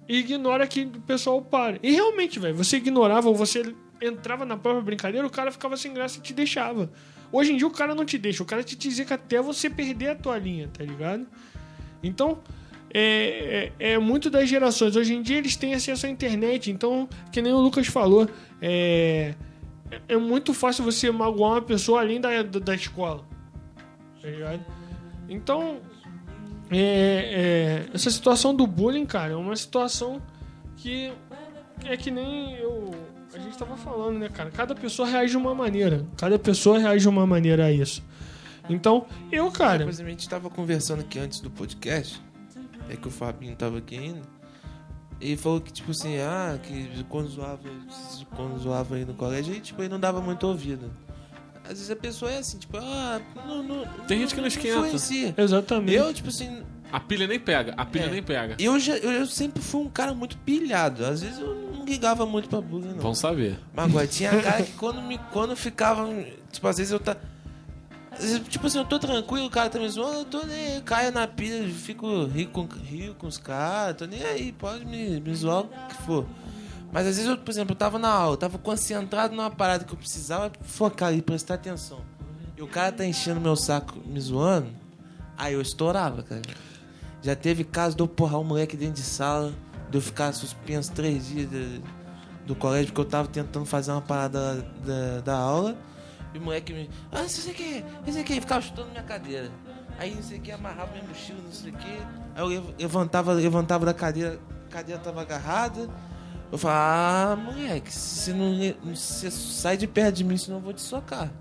[0.09, 1.79] E ignora que o pessoal para.
[1.81, 5.93] E realmente, velho, você ignorava ou você entrava na própria brincadeira, o cara ficava sem
[5.93, 6.89] graça e te deixava.
[7.31, 10.09] Hoje em dia o cara não te deixa, o cara te dizer até você perder
[10.09, 11.25] a tua linha, tá ligado?
[12.03, 12.39] Então,
[12.93, 14.95] é, é, é muito das gerações.
[14.95, 18.29] Hoje em dia eles têm acesso à internet, então, que nem o Lucas falou,
[18.61, 19.33] é,
[20.07, 23.25] é muito fácil você magoar uma pessoa além da, da, da escola.
[24.21, 24.65] Tá ligado?
[25.29, 25.79] Então,
[26.69, 30.21] é, é, essa situação do bullying, cara, é uma situação
[30.77, 31.11] que
[31.85, 32.91] é que nem eu.
[33.51, 34.49] Gente tava falando, né, cara?
[34.49, 36.05] Cada pessoa reage de uma maneira.
[36.15, 38.01] Cada pessoa reage de uma maneira a isso.
[38.69, 39.79] Então, eu, cara.
[39.79, 42.21] Depois a gente tava conversando aqui antes do podcast,
[42.89, 44.21] é que o Fabinho tava aqui ainda.
[45.19, 47.69] Ele falou que, tipo assim, ah, que quando zoava,
[48.37, 50.89] quando zoava aí no colégio, aí, tipo, ele não dava muito ouvido.
[51.65, 54.77] Às vezes a pessoa é assim, tipo, ah, não, não, Tem gente que não esquenta.
[54.79, 55.35] influencia.
[55.37, 55.93] Exatamente.
[55.93, 58.09] Eu, tipo assim, A pilha nem pega, a pilha É.
[58.09, 58.55] nem pega.
[58.59, 61.05] eu, já, eu, eu sempre fui um cara muito pilhado.
[61.05, 62.99] Às vezes eu não ligava muito pra bullying, não.
[62.99, 63.57] Vão saber.
[63.73, 66.07] Mas agora tinha cara que quando, me, quando ficava.
[66.51, 67.15] Tipo, às vezes eu tá.
[68.19, 70.81] vezes, Tipo assim, eu tô tranquilo, o cara tá me zoando, eu tô nem aí,
[70.81, 75.19] caio na pilha, fico rio com, rio com os caras, tô nem aí, pode me,
[75.21, 76.25] me zoar o que for.
[76.91, 79.85] Mas às vezes eu, por exemplo, eu tava na aula, eu tava concentrado numa parada
[79.85, 82.01] que eu precisava focar e prestar atenção.
[82.57, 84.67] E o cara tá enchendo meu saco me zoando,
[85.37, 86.41] aí eu estourava, cara.
[87.21, 89.53] Já teve caso de eu porrar um moleque dentro de sala,
[89.89, 91.81] de eu ficar suspenso três dias de-
[92.45, 95.77] do colégio porque eu tava tentando fazer uma parada da, da aula.
[96.33, 96.89] E o moleque me.
[97.11, 99.51] Ah, não sei o que, não sei o que, ficava chutando minha cadeira.
[99.99, 101.87] Aí não sei o que, amarrava minha mochila, não sei o que.
[102.35, 105.87] Aí eu lev- levantava, levantava da cadeira, a cadeira tava agarrada.
[106.51, 108.51] Eu falava, ah, moleque, você não
[108.95, 111.31] você sai de perto de mim, senão eu vou te socar.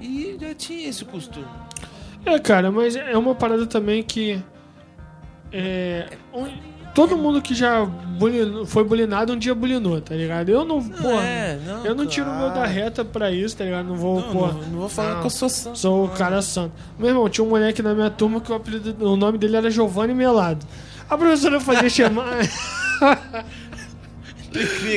[0.00, 1.46] E já tinha esse costume.
[2.34, 4.42] É, cara, mas é uma parada também que.
[5.52, 6.06] É.
[6.94, 10.48] todo mundo que já bullying- foi bullyingado um dia bullyingou, tá ligado?
[10.50, 11.22] Eu não, porra.
[11.24, 13.86] é, não, eu não tiro o meu da reta pra isso, tá ligado?
[13.88, 14.52] Não vou, Não, porra.
[14.52, 15.20] não, não vou falar não.
[15.20, 15.78] que eu sou santo.
[15.78, 16.14] Sou o não.
[16.14, 16.72] cara santo.
[16.98, 19.70] Meu irmão, tinha um moleque na minha turma que o, apelido, o nome dele era
[19.70, 20.66] Giovanni Melado.
[21.08, 22.26] A professora fazia chamar.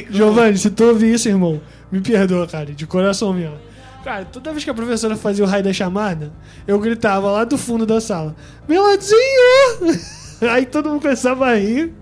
[0.09, 3.57] Giovanni, se tu ouvir isso, irmão, me perdoa, cara, de coração mesmo.
[4.03, 6.31] Cara, toda vez que a professora fazia o raio da chamada,
[6.67, 8.35] eu gritava lá do fundo da sala:
[8.67, 9.99] Meladinho!
[10.51, 11.93] Aí todo mundo começava a rir.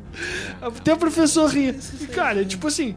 [0.61, 1.75] Até o professor ria.
[2.01, 2.95] E, cara, tipo assim,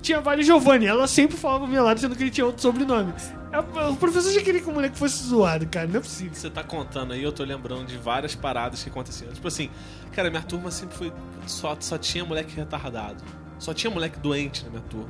[0.00, 0.86] tinha vários Giovanni.
[0.86, 3.12] Ela sempre falava pro meu lado, sendo que ele tinha outro sobrenome.
[3.52, 5.86] A- O professor já queria que o moleque fosse zoado, cara.
[5.88, 6.32] Não é possível.
[6.34, 9.32] Você tá contando aí, eu tô lembrando de várias paradas que aconteciam.
[9.32, 9.68] Tipo assim,
[10.12, 11.12] cara, minha turma sempre foi.
[11.46, 13.22] Só, só tinha moleque retardado.
[13.62, 15.08] Só tinha moleque doente na minha turma.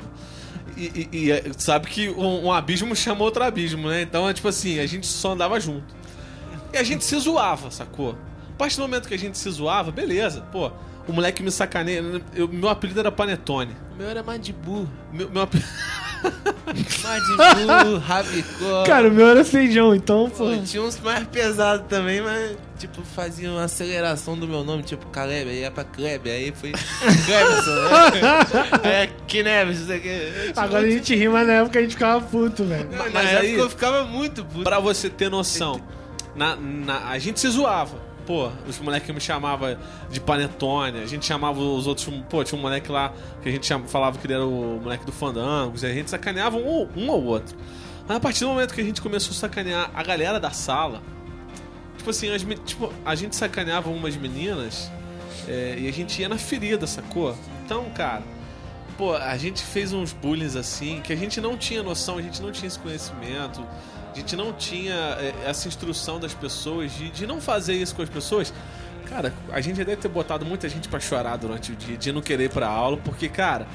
[0.77, 4.03] E, e- e, é, sabe que um, um abismo chama outro abismo, né?
[4.03, 5.95] Então, é tipo assim, a gente só andava junto.
[6.73, 8.17] E a gente se zoava, sacou?
[8.55, 10.71] A partir do momento que a gente se zoava, beleza, pô.
[11.09, 12.03] O moleque me sacaneia.
[12.35, 13.77] eu- meu apelido era Panetone.
[13.95, 14.89] O meu era Madibu.
[15.13, 15.69] Meu, meu apelido.
[17.03, 18.85] Madibu, Rabicó.
[18.85, 20.47] Cara, o meu era feijão, então, pô.
[20.47, 25.05] Pô, tinha uns mais pesados também, mas, tipo, faziam uma aceleração do meu nome, tipo,
[25.07, 28.81] Caleb, aí ia pra Kleber, aí foi Cleberson, né?
[29.03, 30.53] é, Kineves, não sei o que.
[30.57, 32.89] Agora a gente ri, mas na época a gente ficava puto, velho.
[32.91, 34.65] Na Mas época aí- eu ficava muito puto.
[34.65, 35.81] Pra você ter noção,
[36.37, 38.12] na, na- a gente se zoava.
[38.27, 39.77] Pô, os moleques me chamavam
[40.11, 42.09] de panetone, a gente chamava os outros.
[42.29, 45.13] Pô, tinha um moleque lá que a gente falava que ele era o moleque do
[45.13, 47.57] Fandangos, a gente sacaneava um, um ao outro.
[48.07, 51.03] Mas a partir do momento que a gente começou a sacanear a galera da sala,
[51.97, 54.91] tipo assim, as, tipo, a gente sacaneava umas meninas
[55.49, 57.37] é, e a gente ia na ferida, sacou?
[57.65, 58.23] Então, cara,
[58.97, 62.43] pô, a gente fez uns bullying assim que a gente não tinha noção, a gente
[62.43, 63.67] não tinha esse conhecimento,
[64.13, 68.03] a gente não tinha é, essa instrução das pessoas de, de não fazer isso com
[68.03, 68.53] as pessoas.
[69.09, 72.13] Cara, a gente já deve ter botado muita gente pra chorar durante o dia, de
[72.13, 73.67] não querer ir pra aula, porque, cara,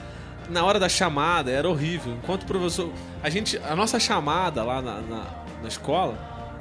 [0.49, 2.13] na hora da chamada era horrível.
[2.13, 2.91] Enquanto o professor.
[3.21, 3.57] A gente.
[3.69, 5.23] A nossa chamada lá na, na,
[5.61, 6.17] na escola,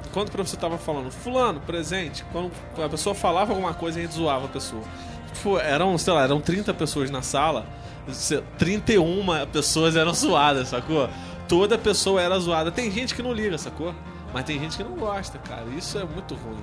[0.07, 2.51] enquanto o professor tava falando, fulano, presente, quando
[2.83, 4.83] a pessoa falava alguma coisa, a gente zoava a pessoa.
[5.33, 7.65] Tipo, eram, sei lá, eram 30 pessoas na sala,
[8.09, 11.09] se- 31 pessoas eram zoadas, sacou?
[11.47, 12.71] Toda pessoa era zoada.
[12.71, 13.93] Tem gente que não liga, sacou?
[14.33, 15.63] Mas tem gente que não gosta, cara.
[15.77, 16.57] Isso é muito ruim.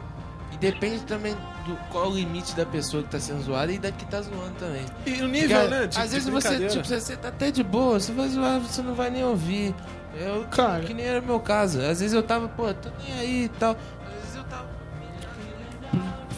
[0.53, 1.35] E depende também
[1.67, 4.53] do qual o limite da pessoa que tá sendo zoada e da que tá zoando
[4.59, 4.83] também.
[5.07, 5.87] E o Porque, nível, né?
[5.87, 8.83] de- às de vezes você, tipo, você, tá até de boa, você vai zoar, você
[8.83, 9.75] não vai nem ouvir.
[10.17, 10.85] Eu, Cara.
[10.85, 11.81] que nem era meu caso.
[11.81, 13.73] Às vezes eu tava, pô, tô nem aí e tal.
[14.07, 14.69] Às vezes eu tava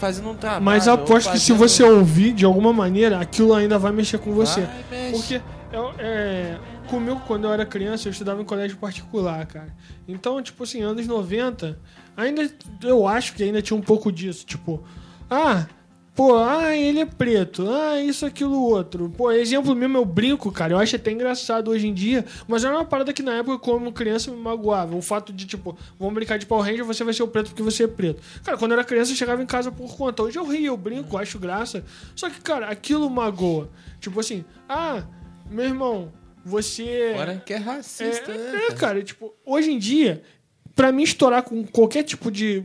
[0.01, 0.65] fazendo um trabalho.
[0.65, 4.63] Mas aposto que se você ouvir de alguma maneira, aquilo ainda vai mexer com você.
[4.63, 5.13] Vai, mexe.
[5.13, 5.43] Porque
[5.77, 9.75] eu, é, comigo, quando eu era criança, eu estudava em colégio particular, cara.
[10.09, 11.79] Então, tipo assim, anos 90,
[12.17, 12.51] ainda
[12.83, 14.47] eu acho que ainda tinha um pouco disso.
[14.47, 14.83] Tipo,
[15.31, 15.67] ah,
[16.15, 19.11] pô, ah, ele é preto, ah, isso, aquilo, outro.
[19.11, 20.73] Pô, exemplo mesmo, eu brinco, cara.
[20.73, 23.93] Eu acho até engraçado hoje em dia, mas era uma parada que na época, como
[23.93, 24.97] criança, me magoava.
[24.97, 27.63] O fato de, tipo, vamos brincar de Power Ranger, você vai ser o preto porque
[27.63, 28.23] você é preto.
[28.43, 30.23] Cara, quando eu era criança, eu chegava em casa por conta.
[30.23, 31.85] Hoje eu rio, eu brinco, acho graça.
[32.15, 33.69] Só que, cara, aquilo magoa.
[34.01, 35.03] Tipo assim, ah,
[35.51, 36.13] meu irmão,
[36.47, 37.11] você.
[37.13, 38.67] Agora que é racista, É, né?
[38.69, 40.23] é, cara, tipo, hoje em dia,
[40.77, 42.63] pra mim estourar com qualquer tipo de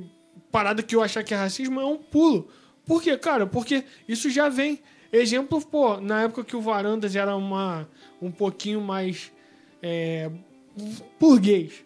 [0.51, 2.47] parada que eu achar que é racismo é um pulo.
[2.85, 3.47] Por quê, cara?
[3.47, 4.79] Porque isso já vem.
[5.11, 7.89] Exemplo, pô, na época que o Varandas era uma,
[8.21, 9.31] um pouquinho mais
[9.81, 10.29] é,
[11.19, 11.83] burguês.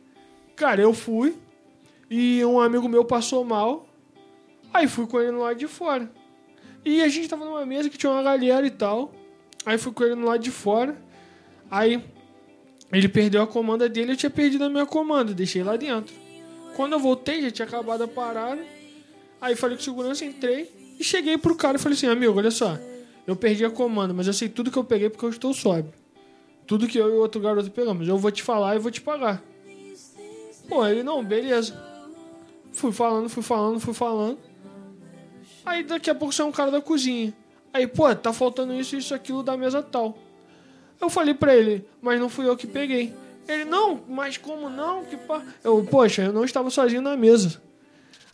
[0.56, 1.36] Cara, eu fui
[2.10, 3.88] e um amigo meu passou mal,
[4.74, 6.12] aí fui com ele no lado de fora.
[6.84, 9.12] E a gente tava numa mesa que tinha uma galera e tal.
[9.66, 10.96] Aí fui com ele no lado de fora.
[11.70, 12.04] Aí
[12.92, 16.16] ele perdeu a comanda dele, eu tinha perdido a minha comanda, deixei lá dentro.
[16.76, 18.64] Quando eu voltei, já tinha acabado a parada.
[19.42, 22.78] Aí falei com segurança, entrei e cheguei pro cara e falei assim: amigo, olha só,
[23.28, 25.94] eu perdi a comanda, mas eu sei tudo que eu peguei porque eu estou sóbrio.
[26.68, 28.08] Tudo que eu e o outro garoto pegamos.
[28.08, 29.42] Eu vou te falar e vou te pagar.
[30.68, 31.80] Pô, ele, não, beleza.
[32.72, 34.40] Fui falando, fui falando, fui falando.
[35.66, 37.34] Aí daqui a pouco saiu um cara da cozinha.
[37.74, 40.18] Aí, pô, tá faltando isso, isso, aquilo da mesa tal.
[41.00, 43.14] Eu falei pra ele, mas não fui eu que peguei.
[43.48, 45.04] Ele, não, mas como não?
[45.04, 45.44] Que pá?
[45.64, 47.62] Eu, poxa, eu não estava sozinho na mesa.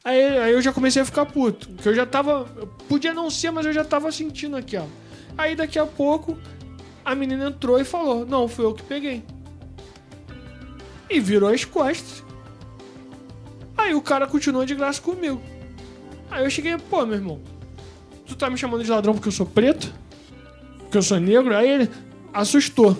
[0.04, 1.69] Aí, aí eu já comecei a ficar puto.
[1.69, 2.47] Porque eu já tava.
[2.58, 4.86] eu Podia não ser, mas eu já tava sentindo aqui, ó.
[5.38, 6.38] Aí daqui a pouco
[7.04, 9.24] a menina entrou e falou: Não, fui eu que peguei.
[11.10, 12.24] E virou as costas.
[13.78, 15.41] Aí o cara continuou de graça comigo.
[16.30, 17.41] Aí eu cheguei, pô, meu irmão,
[18.26, 19.93] tu tá me chamando de ladrão porque eu sou preto?
[20.80, 21.56] Porque eu sou negro?
[21.56, 21.89] Aí ele
[22.33, 22.97] assustou.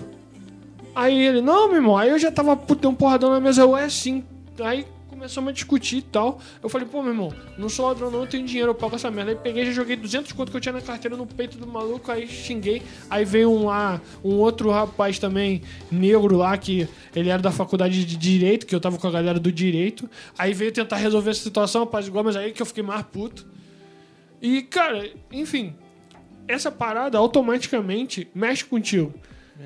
[0.94, 3.76] Aí ele, não, meu irmão, aí eu já tava puto, um porradão na mesa, eu
[3.76, 4.24] é assim.
[4.60, 4.86] Aí
[5.22, 6.40] começamos a discutir e tal.
[6.60, 9.30] Eu falei, pô, meu irmão, não sou ladrão, não, tenho dinheiro, eu pago essa merda.
[9.30, 12.10] Aí peguei, já joguei 200 conto que eu tinha na carteira no peito do maluco,
[12.10, 12.82] aí xinguei.
[13.08, 18.04] Aí veio um lá, um outro rapaz também, negro lá, que ele era da faculdade
[18.04, 20.10] de Direito, que eu tava com a galera do Direito.
[20.36, 23.46] Aí veio tentar resolver essa situação, rapaz, igual, mas aí que eu fiquei mais puto.
[24.42, 25.72] E, cara, enfim,
[26.48, 29.12] essa parada automaticamente mexe contigo.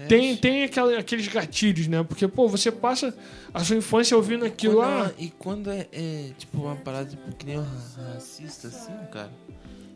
[0.09, 2.03] Tem, tem aquela- aqueles gatilhos, né?
[2.03, 3.17] Porque, pô, você passa
[3.55, 5.07] a sua infância ouvindo aquilo Quando lá.
[5.07, 8.93] é- e quando é, é, tipo uma parada tipo, que nem um ra- racista assim,
[9.11, 9.31] cara,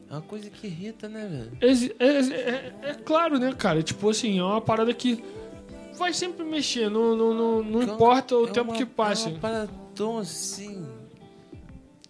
[0.09, 1.29] é uma coisa que irrita, né,
[1.61, 1.91] velho?
[1.99, 2.19] É, é-
[2.87, 3.83] é- é claro, né, cara?
[3.83, 5.23] Tipo assim, é uma parada que
[5.99, 9.27] vai sempre mexer, não, não, não, não Então, importa o é tempo uma- que passe.
[9.27, 10.83] É uma parada tão assim.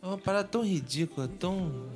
[0.00, 1.88] É uma parada tão ridícula, tão.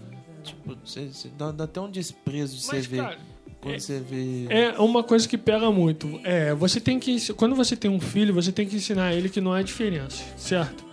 [0.45, 2.97] Tipo, você, você dá, dá até um desprezo de você Mas, ver.
[2.99, 3.19] cara,
[3.61, 4.47] quando você vê.
[4.51, 6.21] é uma coisa que pega muito.
[6.23, 7.33] É, você tem que.
[7.33, 10.85] Quando você tem um filho, você tem que ensinar ele que não há diferença, certo?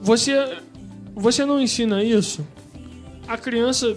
[0.00, 0.32] Você.
[1.14, 2.46] Você não ensina isso,
[3.26, 3.96] a criança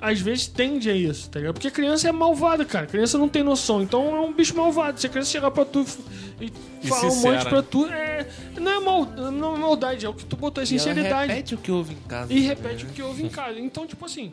[0.00, 1.54] às vezes tende a isso, tá ligado?
[1.54, 2.86] Porque criança é malvada, cara.
[2.86, 3.82] Criança não tem noção.
[3.82, 5.00] Então é um bicho malvado.
[5.00, 5.84] Se a criança chegar pra tu
[6.40, 7.34] e E falar um sincera.
[7.38, 8.28] monte pra tu, é,
[8.60, 11.32] não, é mal, não é maldade, é o que tu botou, é E sinceridade.
[11.32, 12.32] repete o que houve em casa.
[12.32, 13.58] E repete o que houve em casa.
[13.58, 14.32] Então, tipo assim,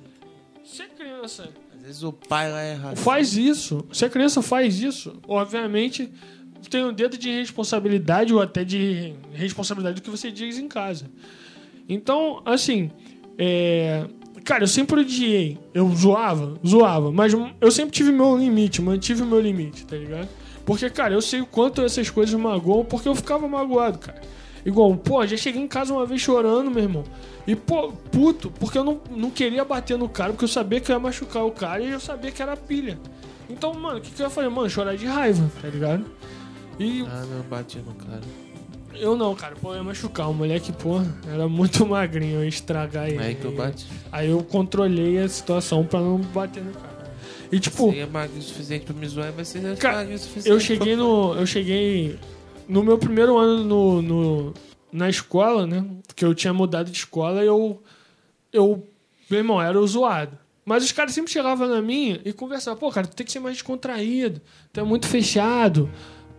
[0.64, 2.96] se a criança Às vezes o pai lá erra.
[2.96, 6.12] faz isso, se a criança faz isso, obviamente
[6.70, 11.06] tem um dedo de responsabilidade ou até de responsabilidade do que você diz em casa.
[11.88, 12.90] Então, assim,
[13.38, 14.06] é...
[14.46, 15.58] cara, eu sempre odiei.
[15.74, 20.30] Eu zoava, zoava, mas eu sempre tive meu limite, mantive o meu limite, tá ligado?
[20.66, 24.22] Porque, cara, eu sei o quanto essas coisas magoam, porque eu ficava magoado, cara.
[24.66, 27.04] Igual, pô, já cheguei em casa uma vez chorando, meu irmão.
[27.46, 30.92] E, pô, puto, porque eu não, não queria bater no cara, porque eu sabia que
[30.92, 32.98] eu ia machucar o cara e eu sabia que era pilha.
[33.48, 34.50] Então, mano, o que, que eu ia fazer?
[34.50, 36.06] Mano, chorar de raiva, tá ligado?
[36.80, 38.22] E Ah, não, bati no cara.
[39.00, 40.30] Eu não, cara, pô, eu ia machucar.
[40.30, 43.20] O moleque, pô, era muito magrinho, eu ia estragar ele.
[43.20, 43.86] Aí que eu bati.
[44.12, 46.96] Aí eu controlei a situação pra não bater no cara.
[47.52, 50.18] E tipo, Se é magro o suficiente pra me zoar, vai ser Cara, magro o
[50.18, 50.50] suficiente.
[50.50, 51.34] eu cheguei no.
[51.36, 52.18] Eu cheguei
[52.68, 54.54] no meu primeiro ano no, no-
[54.92, 55.86] na escola, né?
[56.08, 57.82] Porque eu tinha mudado de escola e eu.
[58.52, 58.88] Eu.
[59.30, 60.38] Meu irmão, era o zoado.
[60.66, 63.40] Mas os caras sempre chegavam na minha e conversavam, pô, cara, tu tem que ser
[63.40, 64.42] mais descontraído,
[64.74, 65.88] tu é muito fechado.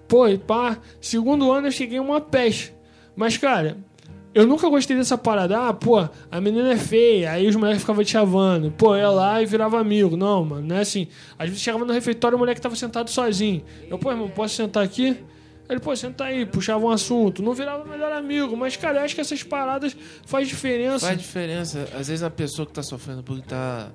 [0.09, 0.79] Pô, e pá.
[1.01, 2.75] Segundo ano eu cheguei uma peste.
[3.15, 3.79] Mas, cara,
[4.35, 5.69] eu nunca gostei dessa parada.
[5.69, 5.99] Ah, pô,
[6.31, 7.33] a menina é feia.
[7.33, 8.71] Aí os moleques ficavam te chavando.
[8.71, 10.17] Pô, ia lá e virava amigo.
[10.17, 11.09] Não, mano, não é assim.
[11.39, 13.63] Às vezes chegava no refeitório e o moleque tava sentado sozinho.
[13.89, 15.17] Eu, pô, irmão, posso sentar aqui?
[15.69, 17.43] Ele, pô, senta aí, puxava um assunto.
[17.43, 18.55] Não virava melhor amigo.
[18.57, 21.07] Mas, cara, eu acho que essas paradas faz diferença.
[21.07, 21.89] Faz diferença.
[21.99, 23.91] Às vezes a pessoa que tá sofrendo porque tá,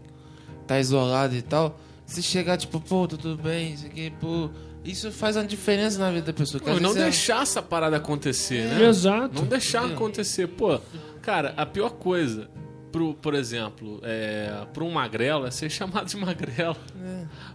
[0.65, 4.49] tá isolada e tal, se chegar tipo, pô, tudo bem, isso aqui, pô.
[4.83, 6.59] Isso faz uma diferença na vida da pessoa.
[6.61, 8.87] que Não, não é- deixar essa parada acontecer, né?
[8.87, 9.35] Exato.
[9.35, 9.97] Não deixar Entendeu?
[9.97, 10.47] acontecer.
[10.47, 10.79] Pô,
[11.21, 12.49] cara, a pior coisa,
[12.91, 16.75] pro, por exemplo, é, pra um magrelo é ser chamado de magrelo.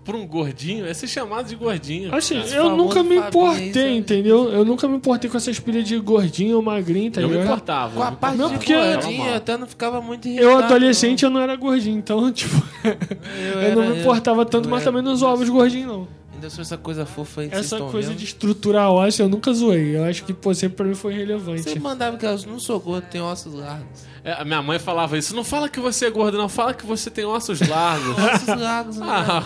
[0.05, 2.15] Pra um gordinho é ser chamado de gordinho.
[2.15, 3.97] Assim, Esse eu nunca me importei, sabe?
[3.97, 4.49] entendeu?
[4.53, 7.47] Eu nunca me importei com essas pilhas de gordinho ou magrinho, tá eu me ligado?
[7.53, 7.95] importava.
[7.97, 10.49] Com a eu parte Não, de porque- gordinho, eu até não ficava muito irritado.
[10.49, 14.71] Eu, adolescente, eu não era gordinho, então, tipo, eu, não era- me importava tanto, eu
[14.71, 16.09] mas era- também não zoava os gordinhos, não.
[16.37, 18.19] Ainda sou essa coisa fofa aí que Essa coisa vendo.
[18.19, 19.97] de estruturar ósseo eu nunca zoei.
[19.97, 21.63] Eu acho que, pô, sempre pra mim foi relevante.
[21.63, 24.05] Você mandava que eu não sou gordo, tenho ossos largos.
[24.23, 25.35] É, a minha mãe falava isso.
[25.35, 26.47] Não fala que você é gordo, não.
[26.49, 28.15] Fala que você tem ossos largos.
[28.19, 29.07] Ossos largos, né?
[29.09, 29.43] Ah,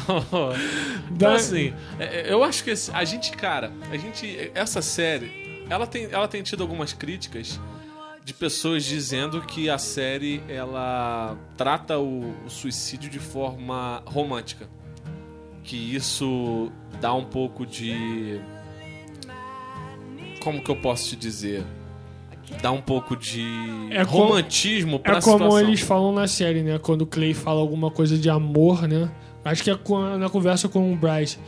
[1.13, 5.87] então assim, é, é, eu acho que a gente, cara, a gente, essa série, ela
[5.87, 7.61] tem, ela tem tido algumas críticas
[8.25, 14.69] de pessoas dizendo que a série ela trata o, o suicídio de forma romântica,
[15.65, 16.71] que isso
[17.01, 18.41] dá um pouco de,
[20.43, 21.65] como que eu posso te dizer,
[22.63, 23.43] dá um pouco de
[23.91, 25.61] É como- romantismo pra É como situação.
[25.61, 26.79] eles falam na série, né?
[26.79, 29.11] Quando o Clay fala alguma coisa de amor, né?
[29.45, 29.79] Acho que é
[30.19, 31.39] na conversa com o Bryce.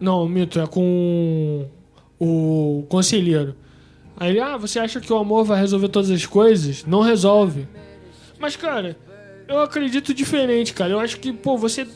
[0.00, 1.68] Não, mito, é com
[2.20, 3.56] o conselheiro.
[4.16, 6.84] Aí ele, ah, você acha que o amor vai resolver todas as coisas?
[6.84, 7.66] Não resolve.
[8.38, 8.96] Mas, cara,
[9.48, 10.92] eu acredito diferente, cara.
[10.92, 11.86] Eu acho que, pô, você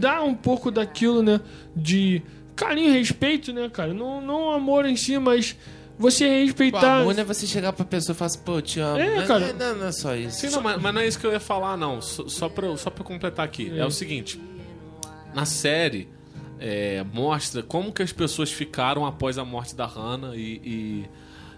[0.00, 1.40] dá um pouco daquilo, né?
[1.76, 2.22] De
[2.56, 3.94] carinho e respeito, né, cara?
[3.94, 5.56] Não, não amor em si, mas
[5.98, 7.00] você Pô, respeitar.
[7.00, 8.98] amor não é você chegar pra pessoa e falar assim, pô, eu te amo.
[8.98, 9.52] É, Não cara.
[9.52, 10.40] Não, não é só isso.
[10.40, 12.00] Sim, não, mas, mas não é isso que eu ia falar, não.
[12.00, 13.70] Só, só, pra, só pra eu completar aqui.
[13.78, 13.84] É.
[13.84, 14.40] o seguinte:
[15.34, 16.08] na série
[16.58, 21.04] é, mostra como que as pessoas ficaram após a morte da Hannah e, e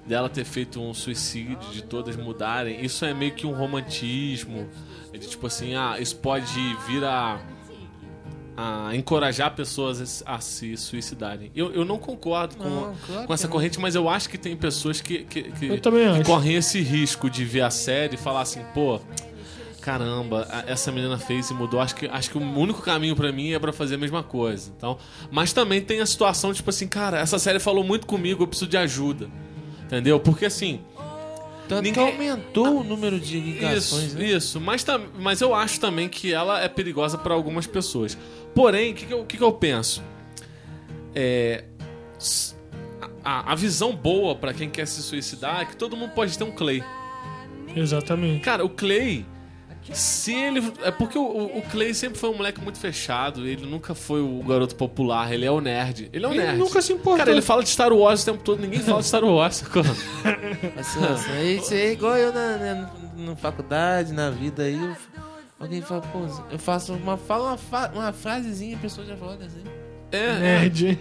[0.07, 2.85] dela ter feito um suicídio, de todas mudarem.
[2.85, 4.69] Isso é meio que um romantismo.
[5.13, 6.53] É de tipo assim, ah, isso pode
[6.87, 7.41] vir a.
[8.57, 11.51] a encorajar pessoas a, se suicidarem.
[11.57, 14.55] Eu, eu não concordo com, Não, claro com essa corrente, mas eu acho que tem
[14.57, 18.19] pessoas que, que, que- Eu também que correm esse risco de ver a série e
[18.19, 19.01] falar assim, pô,
[19.81, 21.81] caramba, essa menina fez e mudou.
[21.81, 24.73] Acho que, acho que o único caminho pra mim é pra fazer a mesma coisa.
[24.77, 24.99] Então,
[25.31, 28.71] mas também tem a situação, tipo assim, cara, essa série falou muito comigo, eu preciso
[28.71, 29.29] de ajuda.
[29.85, 30.19] Entendeu?
[30.21, 30.81] Porque assim,
[31.69, 34.27] Tanto Ninguém- que aumentou o número de ligações, isso, né?
[34.27, 34.61] isso.
[34.61, 34.85] Mas,
[35.19, 38.19] mas eu acho também que ela é perigosa pra algumas pessoas.
[38.55, 40.03] Porém, o que, que, que que eu penso?
[41.15, 41.65] É,
[43.25, 46.45] a, a visão boa pra quem quer se suicidar é que todo mundo pode ter
[46.45, 46.83] um Clay.
[47.75, 48.41] Exatamente.
[48.45, 49.25] Cara, o Clay,
[49.93, 50.73] Se ele.
[50.83, 51.23] É porque o,
[51.59, 53.47] o- Clay sempre foi um moleque muito fechado.
[53.47, 55.33] Ele nunca foi o garoto popular.
[55.33, 56.09] Ele é o nerd.
[56.13, 56.59] Ele é o Ele nerd.
[56.59, 57.17] nunca se importou.
[57.19, 58.61] Cara, ele fala de Star Wars o tempo todo.
[58.61, 59.83] Ninguém fala de Star Wars, sacou?
[60.79, 64.77] Assim, assim, isso aí é igual eu na, na, na faculdade, na vida aí.
[64.77, 64.97] eu-
[65.63, 66.19] alguém fala, pô,
[66.51, 69.63] eu faço uma, fala uma, fa- uma frasezinha e a pessoa já fala assim.
[70.11, 70.39] É, é.
[70.39, 70.99] Nerd.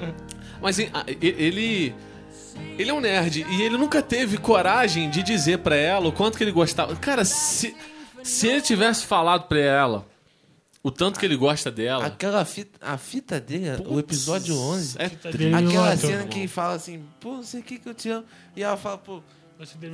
[0.60, 1.94] Mas hein, a- e- ele.
[2.78, 6.38] Ele é um nerd e ele nunca teve coragem de dizer pra ela o quanto
[6.38, 6.94] que ele gostava.
[6.94, 7.74] Cara, se,
[8.22, 10.06] se ele tivesse falado pra ela
[10.80, 12.06] o tanto que ele gosta dela.
[12.06, 14.96] Aquela fita, a fita dele, o episódio 11.
[15.00, 15.52] É triste.
[15.54, 18.24] Aquela cena que fala assim, pô, não sei o que que eu te amo.
[18.54, 19.20] E ela fala, pô,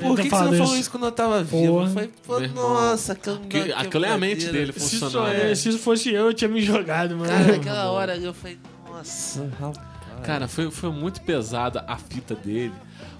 [0.00, 1.86] por que, que você não falou isso quando eu tava vivo?
[1.88, 5.32] Falei, pô, nossa, aquilo, Que- aquilo é a mente dele Se isso, funcionando.
[5.32, 7.30] é, se isso fosse eu, eu tinha me jogado, mano.
[7.30, 8.58] Cara, naquela hora eu falei,
[8.88, 9.90] nossa, rapaz.
[10.24, 12.74] Cara, foi, foi muito pesada a fita dele.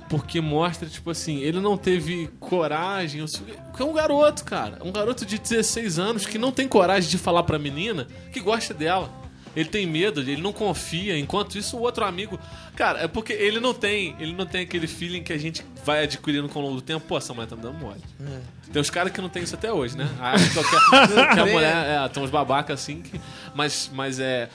[0.09, 3.25] Porque mostra, tipo assim, ele não teve coragem.
[3.69, 4.79] Porque é um garoto, cara.
[4.85, 8.75] Um garoto de 16 anos que não tem coragem de falar pra menina que gosta
[8.75, 9.09] dela.
[9.57, 11.19] Ele tem medo, ele não confia.
[11.19, 12.39] Enquanto isso, o outro amigo.
[12.77, 14.15] Cara, é porque ele não tem.
[14.21, 17.05] Ele não tem aquele feeling que a gente vai adquirindo com o longo do tempo.
[17.07, 18.01] Pô, essa mulher tá me dando mole.
[18.73, 20.09] Tem uns caras que não tem isso até hoje, né?
[20.39, 21.75] Que, qualquer- que a mulher.
[22.05, 23.03] É, tem uns babacas assim.
[23.03, 23.21] Que,
[23.55, 24.49] mas, mas é.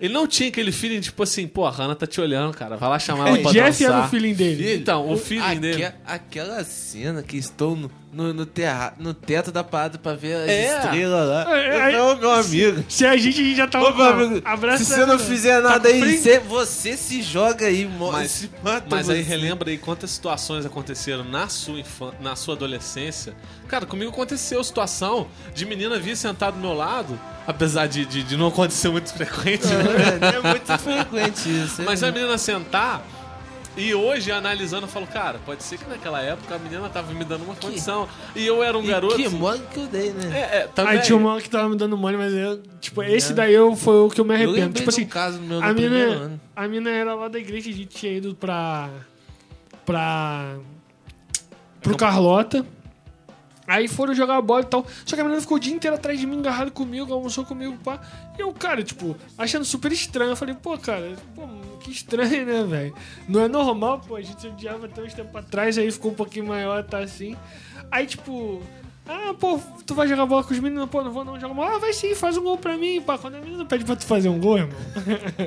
[0.00, 2.76] Ele não tinha aquele feeling, tipo assim, pô, a Hannah tá te olhando, cara.
[2.76, 3.96] Vai lá chamar ela O pra Jeff dançar.
[3.98, 4.76] era o feeling dele.
[4.76, 5.92] Então, o feeling Aque- dele.
[6.06, 10.48] Aquela cena que estou no, no, no, terra, no teto da parada pra ver as
[10.48, 10.78] É.
[10.78, 11.56] estrelas lá.
[11.56, 12.84] É, é, Eu, meu amigo.
[12.88, 15.60] Se a gente, a gente já tava Ô, meu amigo, Abraça se você não fizer
[15.60, 19.78] nada Tá aí, você, você se joga aí, Mas- se mata Mas aí relembra aí
[19.78, 22.12] quantas situações aconteceram na sua, infan...
[22.20, 23.34] na sua adolescência.
[23.66, 28.36] Cara, comigo aconteceu situação de menina vir sentar do meu lado, apesar de, de, de
[28.36, 29.84] não acontecer muito frequente, né?
[30.32, 31.82] É, é muito frequente isso.
[31.82, 33.02] Mas é a menina sentar
[33.78, 37.24] e hoje, analisando, eu falo, cara, pode ser que naquela época a menina tava me
[37.24, 38.08] dando uma condição.
[38.34, 39.14] E eu era um E garoto.
[39.14, 40.30] Que mole que eu dei, né?
[40.36, 40.94] É, é, também.
[40.94, 43.94] Aí tinha uma que tava me dando money, mas eu, tipo, esse daí eu, foi
[44.00, 44.60] o que eu me eu arrependo.
[44.60, 47.72] lembrei Tipo um assim, caso meu a mina, a mina era lá da igreja, a
[47.72, 48.90] gente tinha ido pra.
[49.86, 50.56] pra.
[51.80, 52.66] pro Carlota.
[53.68, 54.86] Aí foram jogar bola e tal.
[55.04, 57.76] Só que a menina ficou o dia inteiro atrás de mim, agarrado comigo, almoçou comigo,
[57.84, 58.00] pá.
[58.36, 60.30] E eu, cara, tipo, achando super estranho.
[60.30, 61.46] Eu falei, pô, cara, pô,
[61.78, 62.94] que estranho, né, velho?
[63.28, 66.14] Não é normal, pô, a gente se odiava até uns tempos atrás, aí ficou um
[66.14, 67.36] pouquinho maior, tá assim.
[67.90, 68.62] Aí, tipo,
[69.08, 70.90] ah, pô, tu vai jogar bola com os meninos?
[70.90, 71.76] Pô, não vou não jogar bola.
[71.76, 73.16] Ah, vai sim, faz um gol pra mim, pá.
[73.16, 74.78] Quando a menina pede pra tu fazer um gol, irmão.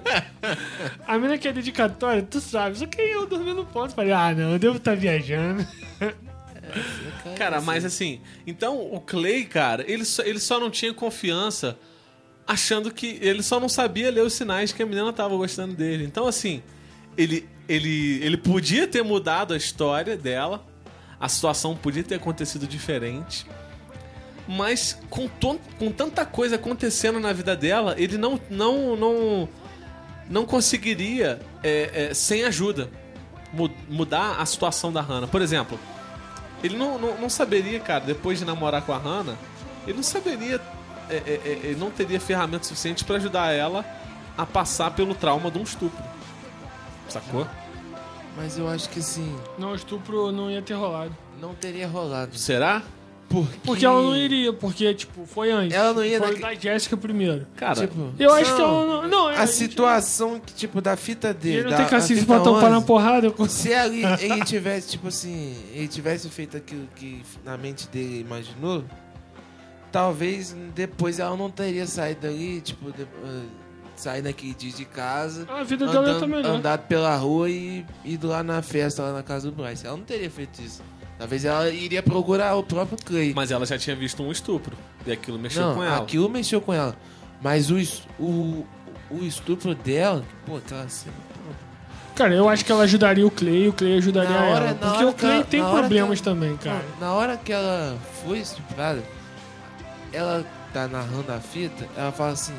[1.06, 2.80] a menina que é dedicatória, tu sabe.
[2.80, 3.94] Só que eu dormi no ponto.
[3.94, 5.68] Falei, ah, não, eu devo estar viajando.
[7.38, 11.78] Cara, mas assim, então o Clay, cara, ele só, ele só não tinha confiança
[12.52, 13.18] achando que.
[13.22, 16.04] Ele só não sabia ler os sinais que a menina tava gostando dele.
[16.04, 16.62] Então, assim,
[17.18, 20.64] ele, ele, ele podia ter mudado a história dela,
[21.20, 23.46] a situação podia ter acontecido diferente.
[24.48, 25.30] Mas com,
[25.80, 29.50] com tanta coisa acontecendo na vida dela, ele não, não, não,
[30.30, 32.90] não conseguiria, é, é, sem ajuda,
[33.54, 35.28] mu- mudar a situação da Hannah.
[35.28, 35.80] Por exemplo,
[36.64, 39.38] ele não, não, não saberia, cara, depois de namorar com a Hannah,
[39.86, 40.60] ele não saberia,
[41.12, 43.86] é, é, é, ele não teria ferramentas suficientes pra ajudar ela
[44.38, 46.04] a passar pelo trauma de um estupro.
[47.10, 47.46] Sacou?
[48.38, 51.16] Mas eu acho que assim, Não, estupro não ia ter rolado.
[51.42, 52.38] não teria rolado.
[52.38, 52.82] Será?
[53.28, 55.74] Porque, Porque ela não iria, porque, tipo, foi antes.
[55.76, 57.48] Ela não ia Foi naque- da Jéssica primeiro.
[57.56, 59.08] Cara, Tipo, Eu acho que não, ela não.
[59.08, 61.56] Não, é, A gente- situação que, tipo, da fita dele.
[61.60, 63.28] Ele não da, tem a cacife fita pra tampar na 11, porrada.
[63.28, 63.70] Eu consigo.
[63.70, 68.84] Se ali ele tivesse, tipo assim, ele tivesse feito aquilo que na mente dele imaginou,
[69.92, 73.42] talvez depois ela não teria saído dali, tipo, de, ah,
[73.96, 76.56] sair naquele dia de casa, A vida dela andando, tá melhor.
[76.56, 79.86] andado pela rua e ido lá na festa, lá na casa do Bryce.
[79.86, 80.82] Ela não teria feito isso.
[81.20, 83.32] Talvez ela iria procurar o próprio Clay.
[83.36, 84.76] mas ela já tinha visto um estupro.
[85.06, 85.98] E aquilo mexeu não, com ela.
[85.98, 86.96] aquilo mexeu com ela.
[87.44, 87.76] Mas o,
[88.20, 88.66] o,
[89.12, 91.14] o estupro dela, pô, aquela cena,
[92.16, 94.74] Cara, eu acho que ela ajudaria o Clay e o Clay ajudaria hora- ela.
[94.76, 96.82] Porque o Clay ela- tem problemas ela- também, cara.
[97.00, 99.02] Na hora que ela foi estuprada,
[100.14, 102.54] ela tá narrando a fita, ela fala assim,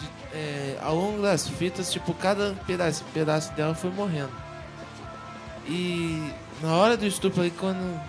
[0.00, 4.30] de- é, ao longo das fitas, tipo, cada pedaço, pedaço dela foi morrendo.
[5.66, 6.30] E
[6.60, 8.00] na hora do estupro ali, quando.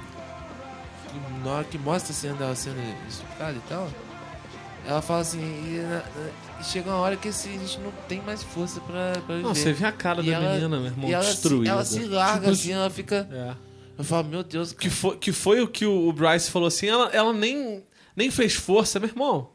[1.43, 3.87] Na hora que mostra a cena dela sendo estuprada e tal,
[4.87, 6.01] ela fala assim, e, na-
[6.59, 9.47] e chega uma hora que assim, a gente não tem mais força pra, pra viver.
[9.47, 11.69] Não, você vê a cara E da ela- menina, meu irmão, e ela, se, destruída.
[11.69, 13.27] ela se larga Tipo, assim, ela fica.
[13.31, 13.53] É.
[13.97, 16.87] Eu falo, meu Deus, Que foi, que foi o que o o Bryce falou assim,
[16.87, 17.83] ela, ela nem,
[18.15, 19.49] nem fez força, meu irmão.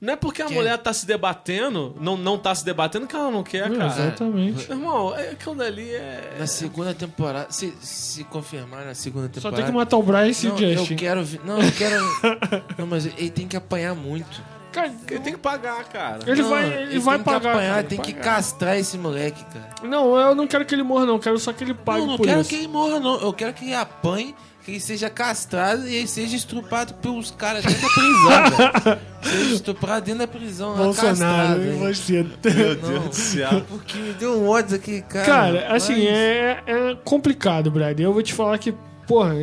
[0.00, 3.30] Não é porque a mulher tá se debatendo, não, não tá se debatendo que ela
[3.30, 3.86] não quer, cara.
[3.86, 4.70] Exatamente.
[4.70, 6.36] Irmão, é- aquilo dali é.
[6.38, 9.56] Na segunda temporada, se, se confirmar na segunda Só temporada.
[9.56, 11.40] tem que matar o Bryce não, e o eu quero ver.
[11.44, 12.04] Não, eu quero.
[12.76, 14.42] não, mas ele tem que apanhar muito.
[14.72, 16.18] Cara, Ele tem que pagar, cara.
[16.26, 17.40] Ele Não, vai, ele vai tem pagar.
[17.40, 18.24] Que apanhar, cara, tem que pagar.
[18.24, 19.70] castrar esse moleque, cara.
[19.84, 21.14] Não, eu não quero que ele morra, não.
[21.14, 22.50] Eu quero só que ele pague não, não por quero isso.
[22.50, 23.20] que ele morra, não.
[23.20, 24.34] Eu quero que ele apanhe,
[24.64, 29.00] que ele seja castrado e ele seja estrupado pelos caras dentro da prisão, cara.
[29.24, 31.64] Seja estuprado dentro da prisão, lá, Bolsonaro, castrado.
[31.64, 32.22] e você.
[32.22, 32.88] Meu Não.
[32.90, 33.62] Deus do céu.
[33.68, 35.24] Porque me deu um ódio aqui, cara.
[35.24, 37.98] Cara, assim, Mas- é, é complicado, Brad.
[37.98, 38.74] Eu vou te falar que,
[39.06, 39.34] porra,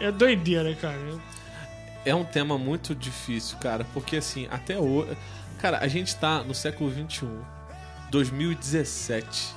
[0.00, 0.96] é doideira, cara.
[2.04, 5.16] É um tema muito difícil, cara, porque assim, até hoje.
[5.60, 7.26] Cara, a gente tá no século XXI,
[8.10, 9.54] 2017.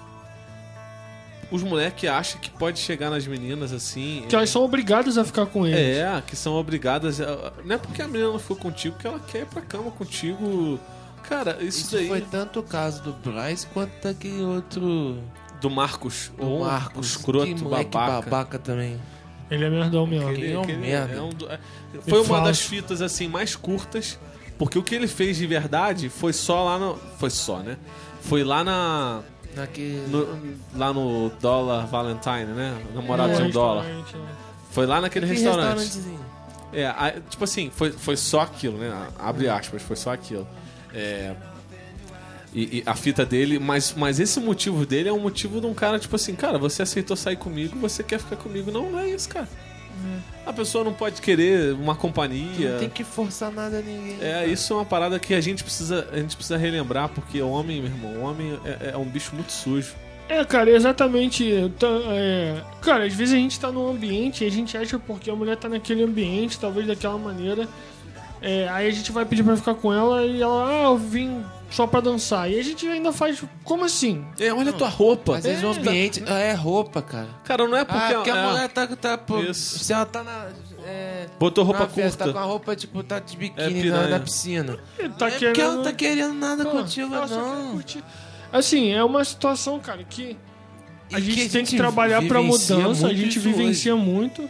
[1.49, 4.25] Os moleques acham que pode chegar nas meninas assim.
[4.27, 5.77] Que elas são obrigadas a ficar com ele.
[5.77, 7.21] É, que são obrigadas.
[7.21, 7.53] A...
[7.63, 10.79] Não é porque a menina não ficou contigo que ela quer ir pra cama contigo.
[11.23, 12.07] Cara, isso, Isso daí.
[12.07, 15.17] foi tanto o caso do Bryce quanto daquele outro.
[15.61, 16.31] Do Marcos.
[16.37, 17.07] O Marcos.
[17.11, 18.29] Escroto, que moleque babaca.
[18.29, 18.99] babaca também.
[19.49, 20.29] Ele é merdão mesmo.
[20.29, 21.13] Ele é um merda.
[21.15, 21.59] é um do- é-
[22.07, 24.19] Foi uma das fitas assim mais curtas,
[24.57, 26.97] porque o que ele fez de verdade foi só lá no.
[27.17, 27.77] Foi só, né?
[28.21, 29.21] Foi lá na.
[29.57, 30.07] Naquele.
[30.07, 32.77] no- lá no Dólar Valentine, né?
[32.95, 33.83] Namorado de É, um dólar.
[33.83, 34.03] né?
[34.71, 35.79] Foi lá naquele Que restaurante.
[35.79, 36.19] restaurantezinho.
[36.71, 39.07] É, a- tipo assim, foi, foi só aquilo, né?
[39.17, 40.47] Abre aspas, foi só aquilo.
[40.93, 41.33] É,
[42.53, 45.73] e, e a fita dele, mas, mas esse motivo dele é um motivo de um
[45.73, 48.71] cara, tipo assim, cara, você aceitou sair comigo, você quer ficar comigo.
[48.71, 49.47] Não, não é isso, cara.
[50.45, 52.73] A pessoa não pode querer uma companhia.
[52.73, 54.17] Não tem que forçar nada a ninguém.
[54.21, 57.49] É, isso é uma parada que a gente precisa, a gente precisa relembrar, porque o
[57.49, 59.93] homem, meu irmão, o homem é, é um bicho muito sujo.
[60.29, 61.71] É, cara, exatamente.
[61.79, 65.29] tá, é, cara, às vezes a gente tá num ambiente e a gente acha porque
[65.29, 67.67] a mulher tá naquele ambiente, talvez daquela maneira.
[68.41, 71.43] É, aí a gente vai pedir pra ficar com ela e ela, ah, eu vim
[71.69, 72.49] só pra dançar.
[72.49, 74.25] E a gente ainda faz, como assim?
[74.39, 75.37] É, olha a tua roupa.
[75.37, 77.27] Às vezes o ambiente é roupa, cara.
[77.43, 78.01] Cara, não é porque.
[78.01, 78.87] Ah, porque a é, mulher tá.
[78.87, 79.79] tá pô, Isso.
[79.79, 80.47] se ela tá na.
[80.85, 82.25] É, botou roupa na festa, curta.
[82.25, 84.03] Tá com a roupa, tipo, tá de É biquíni piranha.
[84.03, 84.77] na, na piscina.
[84.97, 85.47] Ele tá é querendo.
[85.49, 87.71] porque ela não tá querendo nada Pô, contigo, ela só quer não.
[87.71, 88.03] curtir.
[88.53, 90.37] Assim, é uma situação, cara, que
[91.11, 94.05] a E gente tem que trabalhar pra vivencia mudança, a muito gente isso vivencia hoje.
[94.05, 94.49] muito.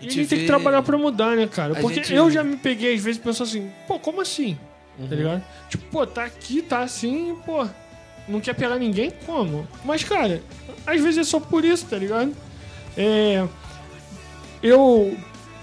[0.00, 1.72] E a gente gente tem que vê- trabalhar pra mudar, né, cara?
[1.76, 4.56] A Porque gente- eu já me peguei às vezes pensando assim, pô, como assim?
[4.98, 5.08] Uhum.
[5.08, 5.42] Tá ligado?
[5.68, 7.66] Tipo, pô, tá aqui, tá assim, pô,
[8.28, 9.12] não quer pegar ninguém?
[9.26, 9.66] Como?
[9.84, 10.42] Mas, cara,
[10.86, 12.32] às vezes é só por isso, tá ligado?
[12.96, 13.46] É.
[14.62, 15.16] Eu.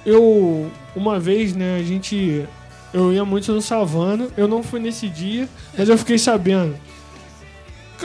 [0.06, 0.72] Eu.
[0.96, 2.46] Uma vez, né, a gente.
[2.94, 6.78] Eu ia muito no Savana, eu não fui nesse dia, mas eu fiquei sabendo.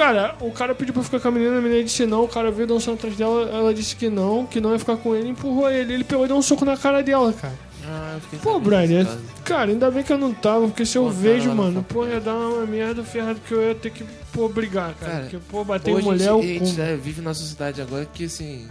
[0.00, 2.50] Cara, o cara pediu pra ficar com a menina, a menina disse não, o cara
[2.50, 5.70] veio dançando atrás dela, ela disse que não, que não ia ficar com ele, empurrou
[5.70, 7.52] ele, ele pegou e deu um soco na cara dela, cara.
[7.86, 9.20] Ah, eu fiquei Pô, caso.
[9.44, 12.06] cara, ainda bem que eu não tava, porque se eu Pô, vejo, lá mano, pô,
[12.06, 15.12] ia dar uma merda ferrada, porque eu ia ter que, pô, brigar, cara.
[15.12, 18.06] Cara, porque, pô, bater em mulher é o a gente, né, vive numa sociedade agora
[18.06, 18.70] que, assim,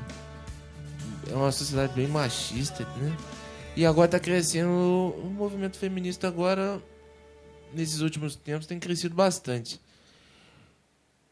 [1.32, 3.16] é uma sociedade bem machista, né?
[3.76, 6.82] E agora tá crescendo, o movimento feminista agora,
[7.72, 9.80] nesses últimos tempos, tem crescido bastante.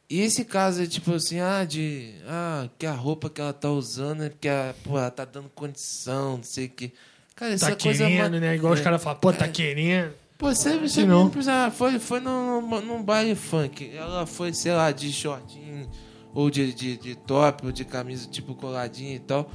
[0.09, 2.13] E esse caso é tipo assim, ah, de.
[2.27, 5.49] Ah, que a roupa que ela tá usando é porque a, pô, ela tá dando
[5.49, 6.93] condição, não sei o que.
[7.35, 8.05] Cara, essa Tá coisa.
[8.07, 8.55] querendo, ma- né?
[8.55, 8.83] Igual os é.
[8.83, 10.13] caras falam, pô, tá querendo.
[10.37, 11.17] Pô, você, você não.
[11.17, 13.91] mesmo precisa- foi, foi num, num baile funk.
[13.93, 15.89] Ela foi, sei lá, de shortinho,
[16.33, 19.51] ou de, de, de top, ou de camisa tipo coladinha e tal.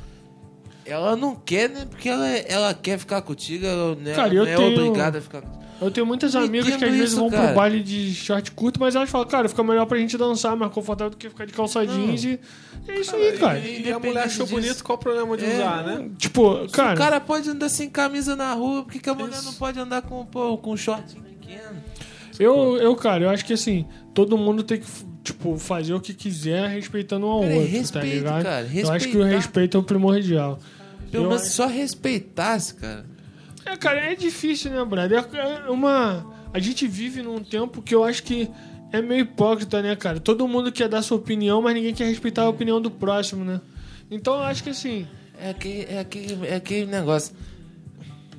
[0.85, 1.87] Ela não quer, né?
[1.89, 5.23] Porque ela, ela quer ficar contigo, ela, né, Cara, ela não é tenho- obrigada a
[5.23, 5.62] ficar contigo.
[5.83, 7.47] Eu tenho muitas Eu amigas que às vezes isso, vão cara.
[7.49, 10.73] pro baile de short curto, mas elas falam, cara, fica melhor pra gente dançar, mais
[10.73, 12.41] confortável do que ficar de calça jeans e.
[12.89, 13.59] É isso aí, cara.
[13.59, 14.61] E, e a mulher achou disso.
[14.61, 15.55] bonito, qual o problema de É.
[15.55, 16.11] usar, né?
[16.19, 16.95] Tipo, cara.
[16.95, 19.45] o cara pode andar sem camisa na rua, por que, a mulher Isso.
[19.45, 21.77] não pode andar com, pô, com um shortinho pequeno?
[22.39, 24.87] Eu, eu, cara, eu acho que assim, todo mundo tem que,
[25.23, 28.43] tipo, fazer o que quiser respeitando um ao Cara, é outro, tá respeito, ligado?
[28.43, 30.59] cara, Eu acho que o respeito é o primordial.
[31.11, 33.05] Pelo Eu menos só respeitasse, cara.
[33.65, 35.25] É, cara, é difícil, né, brother?
[35.35, 36.27] É uma.
[36.53, 38.51] A gente vive num tempo que eu acho que
[38.93, 40.21] é meio hipócrita, né, cara?
[40.21, 43.61] Todo mundo quer dar sua opinião, mas ninguém quer respeitar a opinião do próximo, né?
[44.11, 45.07] Então eu acho que assim.
[45.41, 47.35] É aquele, é aquele, é aquele negócio.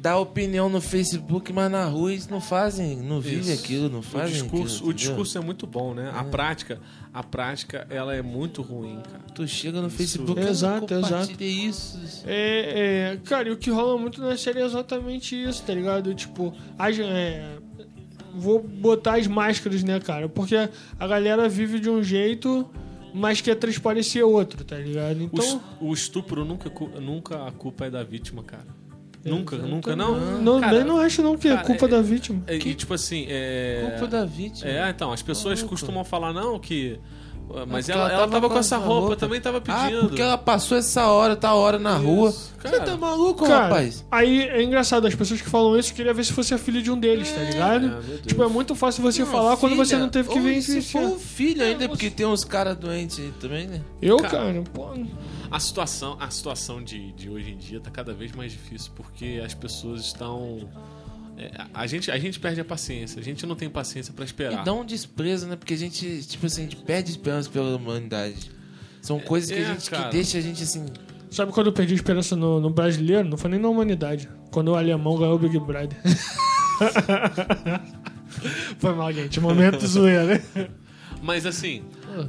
[0.04, 3.64] Dá opinião no Facebook, mas na rua eles não fazem, não vivem Isso.
[3.64, 6.12] aquilo, não O fazem discurso, aquilo, o discurso é muito bom, né?
[6.14, 6.82] A prática,
[7.14, 9.24] a prática, ela é muito ruim, cara.
[9.34, 11.98] Tu chega no Facebook e Exato, compartilha isso.
[12.28, 16.14] É, é, cara, e o que rola muito na série é exatamente isso, tá ligado?
[16.14, 17.56] Tipo, as, é,
[18.36, 20.28] vou botar as máscaras, né, cara?
[20.28, 20.58] Porque
[21.00, 22.70] a galera vive de um jeito,
[23.14, 25.22] mas quer transparecer outro, tá ligado?
[25.22, 28.83] O, Então, o estupro nunca, nunca a culpa é da vítima, cara.
[29.26, 30.42] Nunca, nunca não?
[30.42, 32.44] Não, Cara, nem não acho não que é cara, culpa é- da vítima.
[32.50, 33.88] E, e, tipo assim, é.
[33.92, 34.70] Culpa da vítima.
[34.70, 37.00] É, então, as pessoas costumam falar, não, que.
[37.68, 39.16] Mas Porque ela, ela tava com essa roupa, roupa.
[39.18, 40.08] também tava Ah, pedindo.
[40.08, 42.30] porque ela passou essa hora, tá hora na rua.
[42.30, 42.84] Isso, Você cara.
[42.84, 44.04] tá maluco, Cara, rapaz?
[44.10, 46.90] aí é engraçado, as pessoas que falam isso queria ver se fosse a filha de
[46.90, 47.86] um deles, tá ligado?
[47.86, 48.22] É, meu Deus.
[48.26, 50.62] tipo, é muito fácil você Não, falar quando você filha, não teve que ou ver
[50.62, 53.82] Se for o filho ainda, É, porque você- tem uns caras doentes aí também, né?
[54.02, 54.88] Eu, Cara, cara, pô.
[55.54, 59.40] A situação, a situação de, de hoje em dia tá cada vez mais difícil porque
[59.46, 60.68] as pessoas estão.
[61.38, 64.64] é, a, gente, a gente perde a paciência, a gente não tem paciência pra esperar.
[64.64, 65.56] E dá um desprezo, né?
[65.56, 68.50] Porque a gente, tipo assim, a gente perde esperança pela humanidade.
[69.00, 70.06] São coisas que é, a gente cara.
[70.06, 70.88] que deixa a gente assim.
[71.30, 73.30] Sabe quando eu perdi esperança no, no brasileiro?
[73.30, 74.28] Não foi nem na humanidade.
[74.50, 76.02] Quando o alemão ganhou o Big Brother.
[78.80, 79.40] foi mal, gente.
[79.40, 80.42] Momento zoeira, né?
[81.22, 81.84] Mas assim,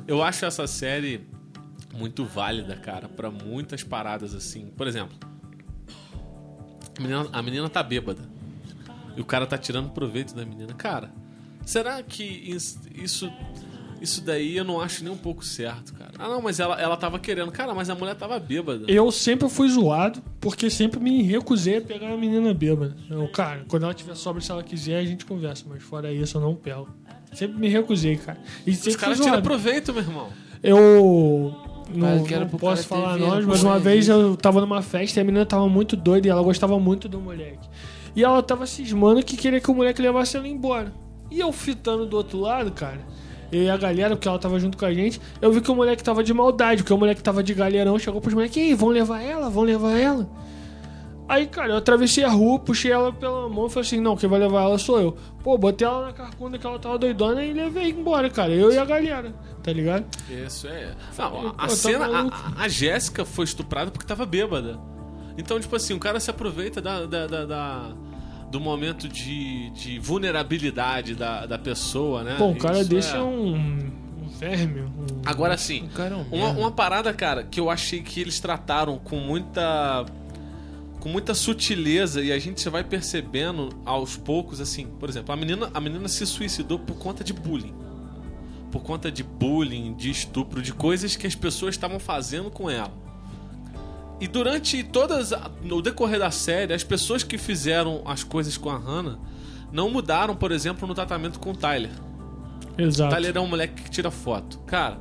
[0.07, 1.27] eu acho essa série
[1.97, 4.67] muito válida, cara, pra muitas paradas assim.
[4.77, 5.17] Por exemplo,
[6.99, 8.23] a menina, a menina tá bêbada.
[9.17, 10.75] E o cara tá tirando proveito da menina.
[10.75, 11.13] Cara,
[11.65, 13.31] será que is- isso
[14.01, 16.11] isso daí eu não acho nem um pouco certo, cara?
[16.19, 17.51] Ah, não, mas ela, ela tava querendo.
[17.51, 18.85] Cara, mas a mulher tava bêbada.
[18.87, 22.95] Eu sempre fui zoado, porque sempre me recusei a pegar a menina bêbada.
[23.09, 25.65] Eu, cara, quando ela tiver sobra, se ela quiser, a gente conversa.
[25.67, 26.87] Mas fora isso, eu não pego.
[27.33, 28.39] Sempre me recusei, cara.
[28.67, 30.29] E Os caras tiram proveito, meu irmão.
[30.63, 31.55] Eu
[31.93, 35.45] não, não posso falar nós, mas uma vez eu tava numa festa e a menina
[35.45, 37.69] tava muito doida e ela gostava muito do moleque.
[38.17, 40.93] E ela tava cismando que queria que o moleque levasse ela embora.
[41.31, 43.01] E eu fitando do outro lado, cara,
[43.51, 45.75] eu e a galera, porque ela tava junto com a gente, eu vi que o
[45.75, 48.89] moleque tava de maldade, porque o moleque tava de galerão, chegou pros moleques, ei, vão
[48.89, 50.29] levar ela, vão levar ela.
[51.27, 54.29] Aí, cara, eu atravessei a rua, puxei ela pela mão e falei assim: não, quem
[54.29, 55.17] vai levar ela sou eu.
[55.43, 58.53] Pô, botei ela na carcunda que ela tava doidona e levei embora, cara.
[58.53, 60.05] Eu e a galera, tá ligado?
[60.29, 60.95] Isso é.
[61.17, 62.31] Não, Pô, a, tá a cena.
[62.59, 64.79] A, a Jéssica foi estuprada porque tava bêbada.
[65.39, 67.93] Então, tipo assim, o cara se aproveita da, da- da- da-
[68.51, 72.37] do momento de, de vulnerabilidade da, da pessoa, né?
[72.39, 74.83] Pô, o cara Isso deixa é- um, um verme.
[74.83, 75.23] Um...
[75.25, 78.99] Agora sim, cara é um uma, uma parada, cara, que eu achei que eles trataram
[78.99, 80.05] com muita.
[81.05, 85.71] Com muita sutileza e a gente vai percebendo aos poucos, assim, por exemplo, a menina,
[85.75, 87.75] a menina se suicidou por conta de bullying.
[88.73, 92.91] Por conta de bullying, de estupro, de coisas que as pessoas estavam fazendo com ela.
[94.19, 95.35] E durante todas.
[95.63, 99.19] no decorrer da série, as pessoas que fizeram as coisas com a Hannah
[99.71, 101.93] não mudaram, por exemplo, no tratamento com o Tyler.
[102.79, 103.15] Exato.
[103.15, 104.59] Tyler é um moleque que tira foto.
[104.61, 104.99] Cara,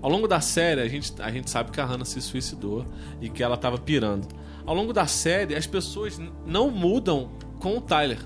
[0.00, 2.86] ao longo da série, a gente, a gente sabe que a Hannah se suicidou
[3.20, 4.40] e que ela tava pirando.
[4.66, 8.18] Ao longo da série, as pessoas não mudam com o Tyler.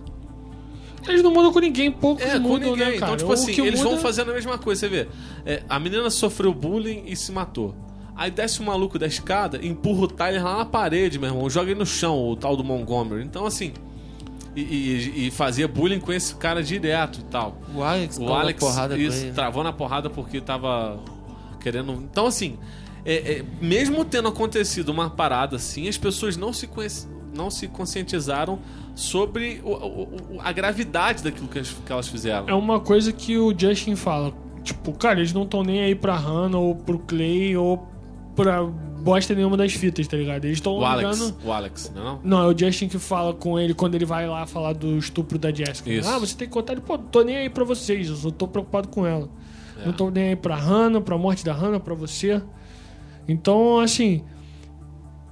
[1.08, 2.88] Eles não mudam com ninguém, poucos É, com mudam, ninguém.
[2.90, 4.80] né, então, tipo assim, que eles muda- vão fazendo a mesma coisa.
[4.80, 5.08] Você vê,
[5.44, 7.74] é, a menina sofreu bullying e se matou.
[8.16, 11.48] Aí desce o maluco da escada, empurra o Tyler lá na parede, meu irmão.
[11.48, 13.22] Joga ele no chão, o tal do Montgomery.
[13.24, 13.72] Então, assim.
[14.56, 17.60] E, e- e fazia bullying com esse cara direto e tal.
[17.74, 19.32] O Alex, O Alex porrada isso, né?
[19.32, 20.98] travou na porrada porque tava
[21.60, 21.92] querendo.
[21.92, 22.58] Então, assim,
[23.06, 26.68] é- é, mesmo tendo acontecido uma parada assim, as pessoas não se,
[27.34, 28.58] não se conscientizaram
[28.94, 32.48] sobre o- o- a gravidade daquilo que, que elas fizeram.
[32.48, 34.32] É uma coisa que o Justin fala.
[34.64, 37.86] Tipo, cara, eles não estão nem aí pra Hannah ou pro Clay ou
[38.34, 40.44] pra bosta nenhuma das fitas, tá ligado?
[40.44, 41.18] Eles estão o Alex.
[41.20, 41.36] ligando.
[41.44, 42.20] O Alex, não é não?
[42.24, 45.38] Não, é o Justin que fala com ele quando ele vai lá falar do estupro
[45.38, 45.88] da Jessica.
[45.90, 46.08] Isso.
[46.08, 48.48] Ah, você tem que contar ele, pô, tô nem aí pra vocês, eu só tô
[48.48, 49.28] preocupado com ela.
[49.80, 49.86] É.
[49.86, 52.42] Não tô nem aí pra Hannah, pra morte da Hannah, pra você.
[53.28, 54.24] Então, assim.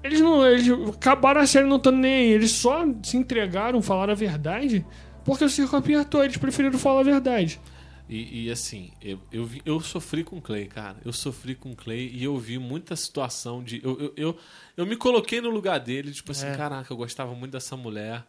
[0.03, 0.47] Eles não.
[0.47, 2.29] Eles acabaram a série não estando nem aí.
[2.31, 4.85] Eles só se entregaram, falaram a verdade,
[5.25, 6.23] porque o circo apertou.
[6.25, 7.61] Eles preferiram falar a verdade.
[8.07, 10.99] E, e, assim, eu, eu, vi- eu sofri com o Clay, cara.
[11.05, 13.81] Eu sofri com o Clay e eu vi muita situação de.
[13.83, 14.37] Eu, eu, eu,
[14.77, 16.55] eu me coloquei no lugar dele, tipo assim, É.
[16.55, 18.23] caraca, eu gostava muito dessa mulher.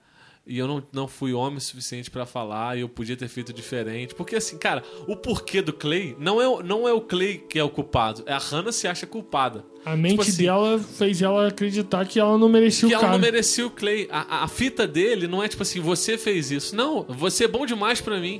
[0.48, 3.52] E eu não, não fui homem o suficiente pra falar, e eu podia ter feito
[3.52, 4.14] diferente.
[4.14, 7.58] Porque assim, cara, o porquê do Clay não é, o- não é o Clay que
[7.58, 9.66] é o culpado, é a Hannah se acha culpada.
[9.84, 13.14] A mente assim, dela fez ela acreditar que ela não merecia que o ela cara.
[13.14, 14.08] não merecia o Clay.
[14.12, 16.76] A, a- a fita dele não é tipo assim, você fez isso.
[16.76, 18.39] Não, você é bom demais pra mim.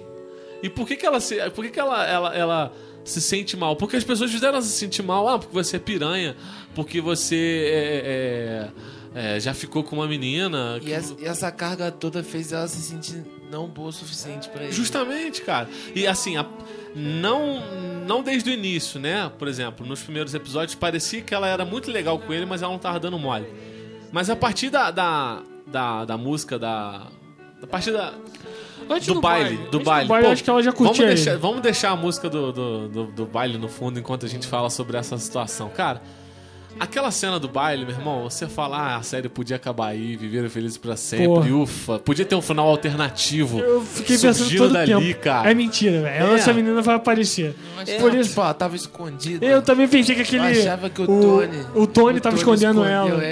[0.62, 1.38] E por que, que ela se.
[1.52, 3.76] Por que, que ela, ela, ela se sente mal?
[3.76, 5.28] Porque as pessoas fizeram ela se sentir mal.
[5.28, 6.36] Ah, porque você é piranha.
[6.74, 8.72] Porque você é, é,
[9.16, 10.78] é, já ficou com uma menina.
[10.84, 14.64] E essa, e essa carga toda fez ela se sentir não boa o suficiente pra
[14.64, 14.74] ele.
[14.74, 15.70] Justamente, cara.
[15.96, 16.46] E assim, a-
[16.94, 17.62] não,
[18.06, 19.32] não desde o início, né?
[19.40, 22.72] Por exemplo, nos primeiros episódios parecia que ela era muito legal com ele, mas ela
[22.72, 23.48] não tava dando mole.
[24.12, 27.08] Mas a partir da, da, da, da música, da.
[27.62, 28.14] A partir da,
[28.90, 30.06] Antes do, baile, do antes baile.
[30.06, 32.52] Do baile Pô, acho que ela já vamos curtia deixar, vamos deixar a música do,
[32.52, 35.70] do, do, do baile no fundo enquanto a gente fala sobre essa situação.
[35.70, 36.02] Cara,
[36.80, 40.50] Aquela cena do baile, meu irmão, você fala, ah, a série podia acabar aí, viveram
[40.50, 41.56] felizes pra sempre, Porra.
[41.56, 42.00] ufa.
[42.00, 43.60] Podia ter um final alternativo.
[43.60, 45.20] Eu fiquei pensando todo o dali, tempo.
[45.22, 45.50] cara.
[45.50, 46.16] É mentira, velho.
[46.26, 46.36] Ela, É.
[46.36, 47.56] essa menina vai aparecer.
[47.88, 49.46] É, Por isso- tipo, ela tava escondida.
[49.46, 50.46] Eu também pensei que aquele.
[50.58, 51.66] Eu achava que o Tony.
[51.76, 53.24] O Tony tava escondendo escondeu ela.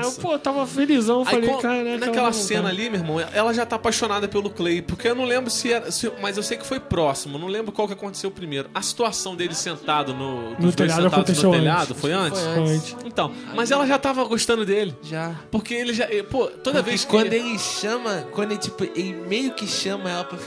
[0.00, 0.20] Aí eu, nossa.
[0.20, 1.24] pô, tava felizão.
[1.24, 1.88] Falei, com- caraca.
[1.88, 5.24] ela naquela cena ali, meu irmão, ela já tá apaixonada pelo Clay, porque eu não
[5.24, 5.90] lembro se era.
[5.90, 8.68] se- mas eu sei que foi próximo, não lembro qual que aconteceu primeiro.
[8.74, 10.54] A situação dele sentado no.
[10.56, 12.00] dois telhado aconteceu no telhado, antes.
[12.00, 12.40] foi antes?
[12.40, 12.96] Foi antes.
[13.04, 14.94] Então, mas ela já tava gostando dele.
[15.02, 15.34] Já.
[15.50, 16.06] Porque ele já.
[16.30, 17.10] Pô, toda vez que.
[17.10, 20.38] quando ele chama, quando ele, tipo, ele meio que chama ela pra,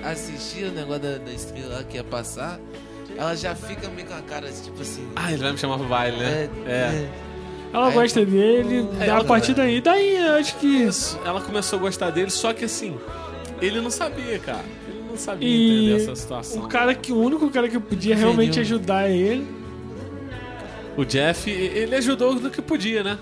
[0.00, 2.58] pra assistir o negócio da, da estrela lá que ia passar,
[3.16, 5.06] ela já fica meio com a cara, tipo assim.
[5.16, 6.48] Ah, ele vai me chamar pro baile, né?
[6.66, 7.08] É.
[7.72, 9.80] Ela Aí- gosta dele, É, a partir daí.
[9.80, 10.66] Daí eu acho que.
[10.66, 11.18] Isso.
[11.24, 12.96] Ela começou a gostar dele, só que assim,
[13.60, 14.64] ele não sabia, cara.
[14.88, 16.62] Ele não sabia E entender essa situação.
[16.64, 18.60] o cara que o único cara que podia realmente Venil.
[18.62, 19.46] ajudar ele.
[20.96, 23.18] O Jeff, ele ajudou do que podia, né?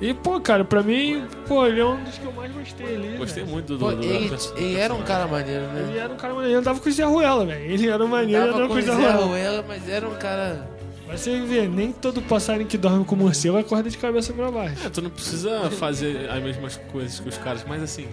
[0.00, 3.16] E, pô, cara, pra mim, pô, ele é um dos que eu mais gostei ali.
[3.16, 3.78] Gostei muito do.
[3.78, 5.86] Pô, do, do ele, ele era um cara maneiro, né?
[5.88, 7.64] Ele era um cara maneiro, ele andava com o Zé Ruela, velho.
[7.72, 9.10] Ele era maneiro, Tava andava com com o Zé.
[9.12, 10.68] Ruela, mas era um cara.
[11.06, 14.86] Mas você vê, nem todo passarinho que dorme com morcego acorda de cabeça pra baixo.
[14.86, 18.08] É, tu não precisa fazer as mesmas coisas que os caras, mas assim,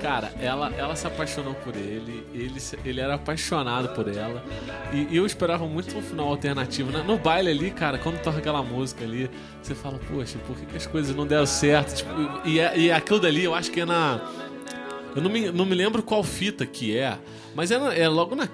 [0.00, 4.44] cara, ela, ela se apaixonou por ele, ele, ele era apaixonado por ela,
[4.92, 6.90] e, e eu esperava muito um final alternativo.
[6.90, 7.04] né?
[7.06, 9.30] No baile ali, cara, quando toca aquela música ali,
[9.62, 11.94] você fala, poxa, por que, que as coisas não deram certo?
[11.94, 12.10] Tipo,
[12.44, 14.20] e, é- e aquilo dali, eu acho que é na.
[15.14, 17.16] Eu não me, não me lembro qual fita que é,
[17.54, 18.48] mas é, na- é logo na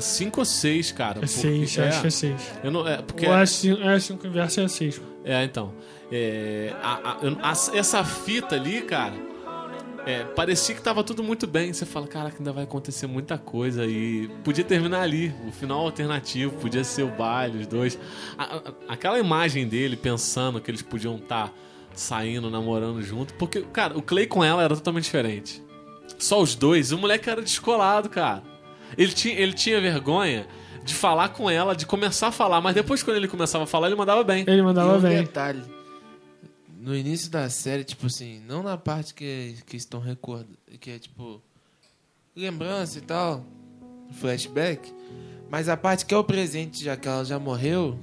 [0.00, 1.20] 5 ou 6, cara.
[1.22, 2.52] É seis, porque- acho que é seis.
[2.62, 5.00] Eu não, é, porque Ou é cinco, é cinco inverso é seis.
[5.24, 5.72] é, então.
[6.10, 9.12] é, a- a- a- essa fita ali, cara,
[10.06, 11.70] é, parecia que tava tudo muito bem.
[11.72, 13.84] Você fala, caraca, ainda vai acontecer muita coisa.
[13.84, 15.34] E podia terminar ali.
[15.46, 17.98] O final alternativo, podia ser o baile, os dois.
[18.88, 21.52] Aquela imagem dele pensando que eles podiam estar
[21.94, 23.34] saindo, namorando junto.
[23.34, 25.62] Porque, cara, o Clay com ela era totalmente diferente.
[26.18, 26.90] Só os dois.
[26.90, 28.42] O moleque era descolado, cara.
[28.96, 30.46] Ele tinha, ele tinha vergonha
[30.84, 32.60] de falar com ela, de começar a falar.
[32.60, 34.44] Mas depois, quando ele começava a falar, ele mandava bem.
[34.46, 35.22] Ele mandava e um bem.
[35.22, 35.62] detalhe.
[36.80, 40.98] No início da série, tipo assim, não na parte que, que estão recordando, que é
[40.98, 41.42] tipo
[42.34, 43.44] lembrança e tal,
[44.12, 44.94] flashback,
[45.50, 47.98] mas a parte que é o presente, já que ela já morreu.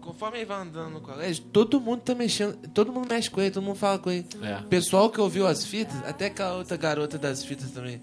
[0.00, 3.50] Conforme ele vai andando no colégio, todo mundo tá mexendo, todo mundo mexe com ele,
[3.50, 4.26] todo mundo fala com ele.
[4.42, 4.58] É.
[4.58, 8.02] O pessoal que ouviu as fitas, até aquela outra garota das fitas também.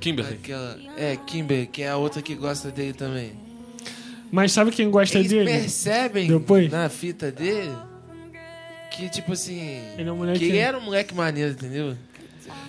[0.00, 0.34] Kimberly.
[0.34, 3.32] Aquela, é, Kimber, que é a outra que gosta dele também.
[4.30, 5.50] Mas sabe quem gosta Eles dele?
[5.50, 6.70] percebem Depois?
[6.70, 7.72] na fita dele
[8.90, 9.80] que, tipo assim.
[9.96, 11.96] Ele é um moleque- Que ele era um moleque maneiro, entendeu?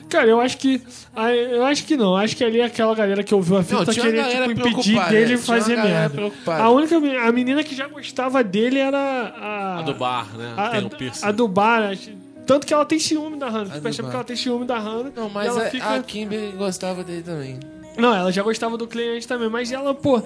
[0.09, 0.81] Cara, eu acho que.
[1.15, 2.15] ah, Eu acho que não.
[2.15, 5.33] Acho que ali é aquela galera que ouviu a fita Não, queria tipo, impedir dele
[5.33, 6.09] é, tinha uma fazer merda.
[6.15, 6.63] preocupada.
[6.63, 9.79] A única a menina que já gostava dele era a.
[9.79, 10.53] A do bar, né?
[10.57, 11.93] A, a do bar.
[12.49, 13.75] Tanto que ela tem ciúme da Hannah.
[13.75, 15.11] Tu percebe que ela tem ciúme da Hannah.
[15.15, 15.93] Não, mas ela a, fica...
[15.93, 17.59] a Kimber gostava dele também.
[17.95, 19.47] Não, ela já gostava do Clay antes também.
[19.49, 20.19] Mas ela, pô.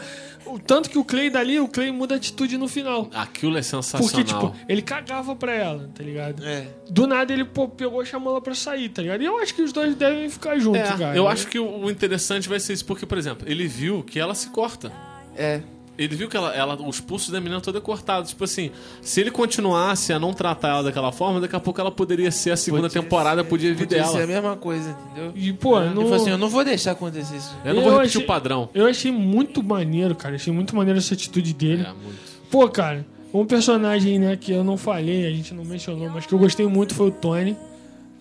[0.46, 3.10] O tanto que o Clay dali, o Clay muda a atitude no final.
[3.14, 4.08] Aquilo é sensacional.
[4.08, 6.46] Porque, tipo, ele cagava pra ela, tá ligado?
[6.46, 6.66] É.
[6.90, 9.22] Do nada ele, pô, pegou e chamou ela pra sair, tá ligado?
[9.22, 11.18] E eu acho que os dois devem ficar juntos, É, cara.
[11.18, 14.18] eu acho que o o interessante vai ser isso, porque, por exemplo, ele viu que
[14.18, 14.94] ela se corta.
[15.36, 15.62] É.
[15.98, 18.32] Ele viu que ela, ela- os pulsos da menina todos cortados.
[18.32, 18.72] Tipo assim,
[19.02, 22.50] se ele continuasse a não tratar ela daquela forma, daqui a pouco ela poderia ser
[22.52, 24.28] a segunda Podia temporada, ser- podia vir podia ser a dela.
[24.28, 25.32] mesma coisa, entendeu?
[25.36, 26.02] E, pô, não...
[26.04, 27.56] falou assim: eu não vou deixar acontecer isso.
[27.64, 28.70] Eu não Eu vou repetir achei- o padrão.
[28.74, 30.36] Eu achei muito maneiro, cara.
[30.36, 31.84] Achei muito maneiro essa atitude dele.
[31.84, 32.20] É, muito.
[32.50, 36.34] Pô, cara, um personagem, né, que eu não falei, a gente não mencionou, mas que
[36.34, 37.56] eu gostei muito foi o Tony.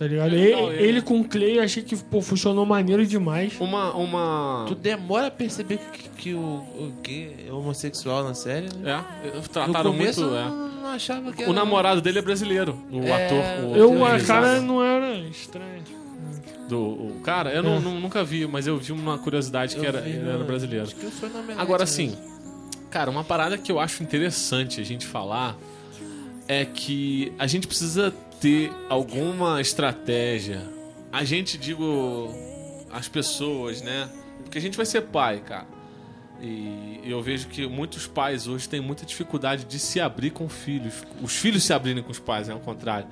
[0.03, 0.33] Tá ligado?
[0.33, 0.83] É Ele, legal ele.
[0.83, 3.53] ele com o Clay, eu achei que pô, funcionou maneiro demais.
[3.59, 3.93] Uma.
[3.95, 4.65] uma...
[4.67, 9.03] Tu demora a perceber que, que o, o que é homossexual na série, né?
[9.23, 10.35] É, No trataram começo muito.
[10.35, 10.45] eu É.
[10.49, 11.53] não, não achava que O era...
[11.53, 13.43] namorado dele é brasileiro, o É, ator.
[13.71, 15.81] O, Eu, o a cara não era estranha.
[16.67, 19.87] do o cara, eu não, não- nunca vi, mas eu vi uma curiosidade que Eu
[19.89, 20.85] era, vi era brasileiro.
[20.85, 22.15] Acho que foi na Omelete Agora sim,
[22.89, 25.55] cara, uma parada que eu acho interessante a gente falar
[26.47, 28.13] é que a gente precisa
[28.43, 30.61] ter alguma estratégia.
[31.13, 32.29] A gente, digo,
[32.91, 34.09] as pessoas, né?
[34.43, 35.65] Porque a gente vai ser pai, cara.
[36.41, 40.93] E eu vejo que muitos pais hoje têm muita dificuldade de se abrir com filhos.
[41.21, 43.07] Os filhos se abrirem com os pais, é ao contrário.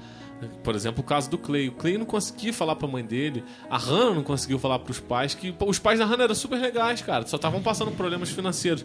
[0.65, 1.69] Por exemplo, o caso do Clay.
[1.69, 3.41] O Clay não conseguia falar pra mãe dele.
[3.69, 5.33] A Hannah não conseguiu falar pros pais.
[5.33, 7.25] que Os pais da Hannah eram super legais, cara.
[7.25, 8.83] Só estavam passando problemas financeiros.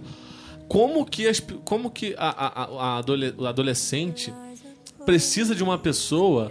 [0.69, 2.97] Como que, as, como que a, a- a-
[3.49, 4.33] a adolescente
[5.07, 6.51] precisa de uma pessoa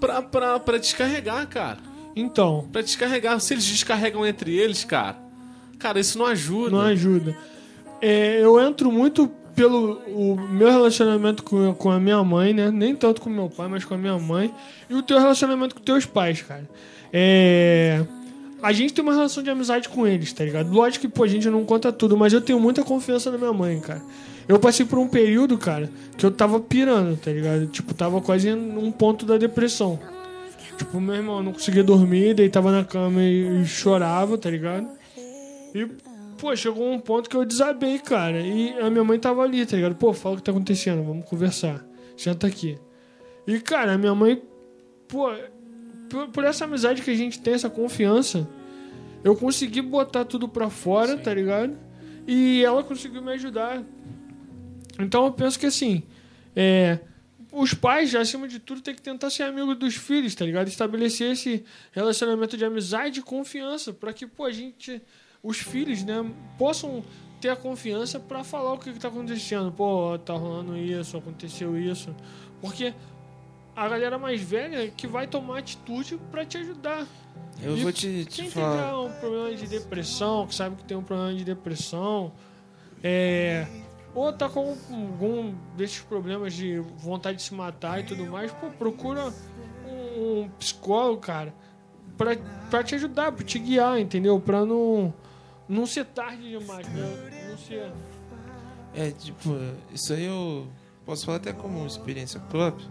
[0.00, 1.78] pra, pra, pra descarregar, cara?
[2.16, 3.38] Então, Pra descarregar.
[3.40, 5.16] Se eles descarregam entre eles, cara.
[5.78, 6.70] Cara, isso não ajuda.
[6.70, 7.36] não ajuda.
[8.00, 12.70] É, eu entro muito pelo o meu relacionamento com, com a minha mãe, né?
[12.70, 14.54] Nem tanto com meu pai, mas com a minha mãe.
[14.88, 16.68] E o teu relacionamento com teus pais, cara.
[17.12, 18.04] É.
[18.62, 20.70] A gente tem uma relação de amizade com eles, tá ligado?
[20.70, 23.52] Lógico que, pô, a gente não conta tudo, mas eu tenho muita confiança na minha
[23.52, 24.02] mãe, cara.
[24.50, 25.88] Eu passei por um período, cara,
[26.18, 27.68] que eu tava pirando, tá ligado?
[27.68, 29.96] Tipo, tava quase num ponto da depressão.
[30.76, 34.88] Tipo, meu irmão, eu não conseguia dormir, deitava na cama e, e chorava, tá ligado?
[35.72, 35.86] E,
[36.36, 38.40] pô, chegou um ponto que eu desabei, cara.
[38.40, 39.94] E a minha mãe tava ali, tá ligado?
[39.94, 41.86] Pô, fala o que tá acontecendo, vamos conversar.
[42.16, 42.76] Senta aqui.
[43.46, 44.42] E, cara, a minha mãe,
[45.06, 45.30] pô,
[46.08, 48.48] por, por essa amizade que a gente tem, essa confiança,
[49.22, 51.78] eu consegui botar tudo pra fora, tá ligado?
[52.26, 53.84] E ela conseguiu me ajudar.
[55.04, 56.02] Então eu penso que assim,
[56.54, 56.98] é,
[57.52, 60.68] os pais, acima de tudo, tem que tentar ser amigo dos filhos, tá ligado?
[60.68, 65.02] Estabelecer esse relacionamento de amizade e confiança para que, pô, a gente,
[65.42, 66.24] os filhos, né,
[66.58, 67.04] possam
[67.40, 69.72] ter a confiança para falar o que, que tá acontecendo.
[69.72, 72.14] Pô, tá rolando isso, aconteceu isso.
[72.60, 72.92] Porque
[73.74, 77.06] a galera mais velha é que vai tomar atitude para te ajudar.
[77.62, 78.90] Eu E vou te, te Quem falar.
[78.90, 82.32] tem um problema de depressão, que sabe que tem um problema de depressão,
[83.02, 83.66] é,
[84.14, 88.68] ou tá com algum desses problemas de vontade de se matar e tudo mais, pô,
[88.70, 89.32] procura
[89.86, 91.54] um, psicólogo, cara,
[92.16, 92.36] pra,
[92.68, 94.40] pra te ajudar, pra te guiar, entendeu?
[94.40, 95.14] Pra não,
[95.68, 97.48] não ser tarde demais, né?
[97.48, 97.92] Não ser.
[98.94, 99.56] É, tipo,
[99.92, 100.66] isso aí eu
[101.04, 102.88] posso falar até como experiência própria.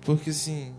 [0.00, 0.74] Porque, assim,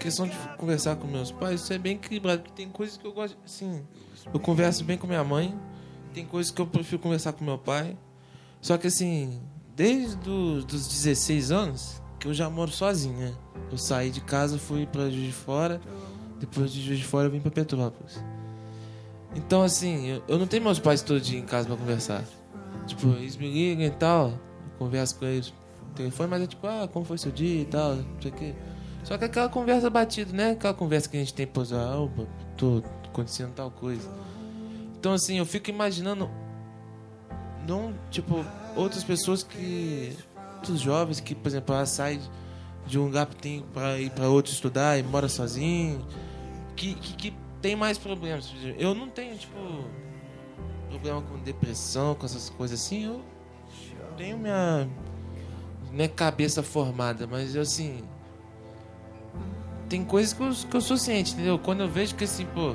[0.00, 2.42] questão de conversar com meus pais, isso é bem equilibrado.
[2.42, 3.86] Porque tem coisas que eu gosto, assim,
[4.32, 5.58] eu converso bem com minha mãe,
[6.18, 7.96] tem coisas que eu prefiro conversar com meu pai.
[8.60, 9.40] Só que, assim,
[9.76, 13.34] desde os dos 16 anos, que eu já moro sozinho, né?
[13.70, 15.80] Eu saí de casa, fui pra Juiz de Fora,
[16.40, 18.20] depois de Juiz de Fora eu vim pra Petrópolis.
[19.36, 22.24] Então, assim, eu, eu não tenho meus pais todo dia em casa pra conversar.
[22.88, 24.32] Tipo, eles me ligam e tal,
[24.76, 25.54] converso com eles
[25.86, 28.34] no telefone, mas é tipo, ah, como foi seu dia e tal, não sei o
[28.34, 28.54] quê.
[29.04, 30.50] Só que aquela conversa batida, né?
[30.50, 34.10] Aquela conversa que a gente tem, pô, ah, opa, tô acontecendo tal coisa.
[34.98, 36.28] Então, assim, eu fico imaginando,
[37.66, 38.44] não, tipo,
[38.74, 40.16] outras pessoas que,
[40.56, 42.20] outros jovens que, por exemplo, ah, sai
[42.84, 46.04] de um lugar que tem pra ir pra outro estudar e mora sozinho,
[46.74, 48.52] que, que, que tem mais problemas.
[48.76, 49.54] Eu não tenho, tipo,
[50.88, 53.22] problema com depressão, com essas coisas assim, eu
[54.16, 54.88] tenho minha,
[55.92, 58.02] minha cabeça formada, mas eu, assim.
[59.88, 61.58] Tem coisas que eu, que eu sou ciente, entendeu?
[61.58, 62.74] Quando eu vejo que assim, pô,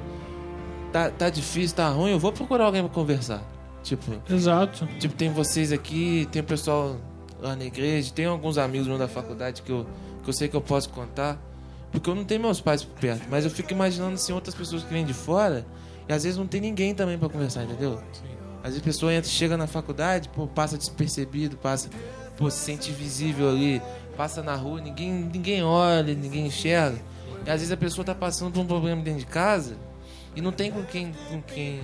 [0.94, 3.44] tá, tá difícil, tá ruim, eu vou procurar alguém pra conversar.
[3.82, 4.88] Tipo, Exato.
[5.00, 6.96] tipo, tem vocês aqui, tem o pessoal
[7.41, 9.86] lá na igreja, tem alguns amigos meus da faculdade que eu,
[10.24, 11.38] que eu sei que eu posso contar.
[11.91, 14.84] Porque eu não tenho meus pais por perto, mas eu fico imaginando assim, outras pessoas
[14.84, 15.66] que vêm de fora
[16.08, 18.00] e às vezes não tem ninguém também pra conversar, entendeu?
[18.60, 21.89] Às vezes a pessoa entra, chega na faculdade, pô, passa despercebido, passa,
[22.38, 23.82] pô, se sente invisível ali,
[24.18, 27.00] passa na rua, ninguém, ninguém olha, ninguém enxerga.
[27.46, 29.76] E às vezes a pessoa tá passando por um problema dentro de casa
[30.36, 31.81] e não tem com quem, com quem,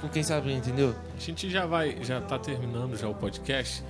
[0.00, 0.94] com quem saber, entendeu?
[1.16, 3.82] A gente já vai, já tá terminando já o podcast,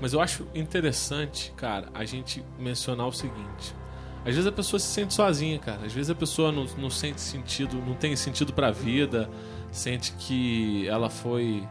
[0.00, 3.74] mas eu acho interessante, cara, a gente mencionar o seguinte.
[4.20, 5.86] Às vezes a pessoa se sente sozinha, cara.
[5.86, 9.30] Às vezes a pessoa não, não sente sentido, não tem sentido pra vida,
[9.70, 11.66] sente que ela foi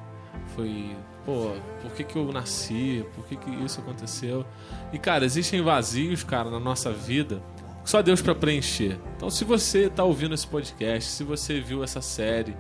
[0.56, 0.96] foi,
[1.26, 1.52] pô,
[1.82, 3.06] por que que eu nasci?
[3.14, 4.46] Por que que isso aconteceu?
[4.94, 7.42] E cara, existem vazios, cara, na nossa vida
[7.86, 8.98] só Deus pra preencher.
[9.16, 12.56] Então, se você tá ouvindo esse podcast, se você viu essa série,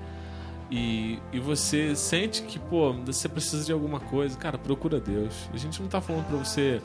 [0.71, 5.33] e, e você sente que, pô, você precisa de alguma coisa, cara, procura Deus.
[5.53, 6.81] A gente não tá falando pra você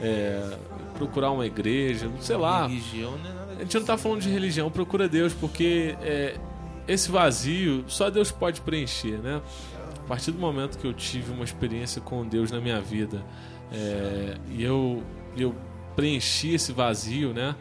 [0.00, 0.56] é,
[0.94, 2.66] procurar uma igreja, sei lá.
[2.66, 6.38] Religião não é nada A gente não tá falando de religião, procura Deus, porque é,
[6.86, 9.42] esse vazio só Deus pode preencher, né?
[9.96, 13.22] A partir do momento que eu tive uma experiência com Deus na minha vida
[13.70, 15.02] é, e eu,
[15.36, 15.54] eu
[15.94, 17.54] preenchi esse vazio, né?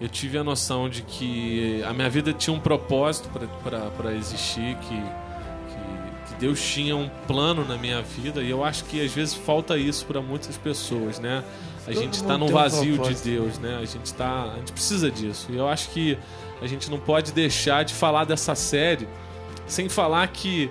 [0.00, 3.30] Eu tive a noção de que a minha vida tinha um propósito
[3.62, 8.84] para existir, que, que, que Deus tinha um plano na minha vida e eu acho
[8.84, 11.42] que às vezes falta isso para muitas pessoas, né?
[11.86, 13.14] A Todo gente está num tem um vazio de.
[13.14, 13.78] Deus, né?
[13.80, 15.46] A gente tá, a gente precisa disso.
[15.50, 16.18] E eu acho que
[16.60, 19.08] a gente não pode deixar de falar dessa série
[19.66, 20.70] sem falar que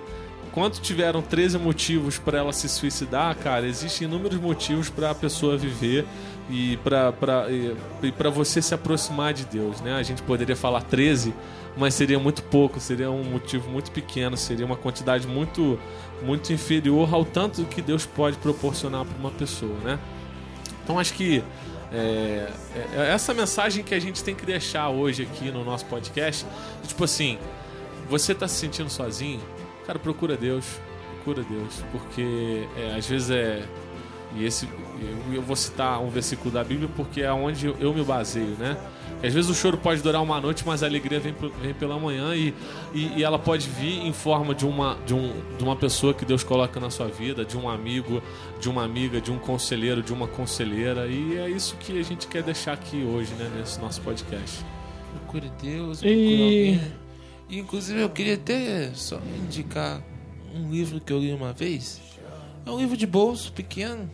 [0.52, 5.56] quando tiveram 13 motivos para ela se suicidar, cara, existem inúmeros motivos para a pessoa
[5.56, 6.06] viver
[6.48, 7.12] e para
[7.50, 9.94] e você se aproximar de Deus, né?
[9.94, 11.34] A gente poderia falar 13,
[11.76, 15.78] mas seria muito pouco, seria um motivo muito pequeno, seria uma quantidade muito
[16.22, 19.98] muito inferior ao tanto que Deus pode proporcionar para uma pessoa, né?
[20.82, 21.42] Então acho que
[21.92, 22.48] é,
[22.94, 26.46] é essa mensagem que a gente tem que deixar hoje aqui no nosso podcast,
[26.86, 27.38] tipo assim,
[28.08, 29.40] você tá se sentindo sozinho,
[29.84, 30.64] cara, procura Deus,
[31.16, 33.64] procura Deus, porque é, às vezes é
[34.34, 34.68] e esse
[35.00, 38.76] eu, eu vou citar um versículo da Bíblia porque é onde eu, me baseio, né?
[39.22, 42.34] Às vezes o choro pode durar uma noite, mas a alegria vem, vem pela manhã
[42.34, 42.54] e,
[42.94, 46.24] e, e ela pode vir em forma de uma, de, um, de uma pessoa que
[46.24, 48.22] Deus coloca na sua vida, de um amigo,
[48.60, 51.06] de uma amiga, de um conselheiro, de uma conselheira.
[51.06, 54.64] E é isso que a gente quer deixar aqui hoje, né, nesse nosso podcast.
[55.14, 56.80] Procure Deus, E- procure alguém.
[57.48, 60.02] E, inclusive eu queria até só indicar
[60.54, 62.00] um livro que eu li uma vez.
[62.66, 64.10] É um livro de bolso pequeno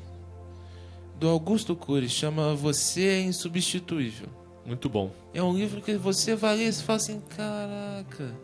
[1.22, 4.26] do Augusto Cury, chama Você é Insubstituível.
[4.66, 5.12] Muito bom.
[5.32, 8.34] É um livro que você vai ler e você fala assim, caraca.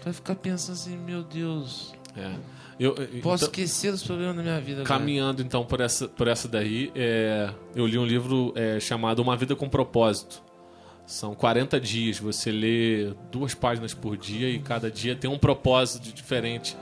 [0.00, 2.34] Tu vai ficar pensando assim, meu Deus, É.
[2.78, 4.82] Eu, posso então- esquecer dos problemas da minha vida.
[4.82, 4.98] agora.
[4.98, 9.34] Caminhando então por essa, por essa daí, é, eu li um livro é, chamado Uma
[9.36, 10.42] Vida com Propósito.
[11.06, 16.12] São 40 dias, você lê duas páginas por dia e cada dia tem um propósito
[16.12, 16.76] diferente.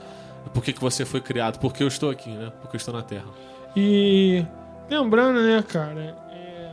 [0.53, 1.59] Por que, que você foi criado?
[1.59, 2.51] Por que eu estou aqui, né?
[2.61, 3.25] Porque eu estou na Terra.
[3.75, 4.45] E
[4.89, 6.69] lembrando, né, cara, é,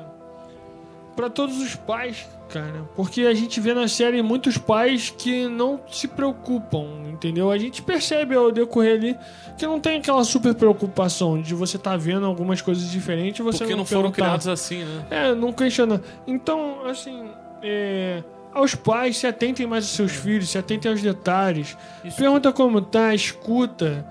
[1.14, 5.80] para todos os pais, cara, porque a gente vê na série muitos pais que não
[5.90, 7.50] se preocupam, entendeu?
[7.50, 9.16] A gente percebe ao decorrer ali
[9.56, 13.58] que não tem aquela super preocupação de você estar vendo algumas coisas diferentes e você
[13.58, 15.06] Porque não, não foram criados assim, né?
[15.10, 16.00] É, não questiona.
[16.26, 17.30] Então, assim,
[17.62, 18.22] é,
[18.54, 21.76] aos pais, se atentem mais aos seus filhos, se atentem aos detalhes.
[22.16, 24.06] Pergunta como tá, escuta.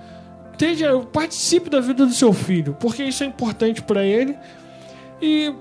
[0.54, 4.38] Esteja, participe da vida do seu filho, porque isso é importante pra ele.
[5.22, 5.54] E,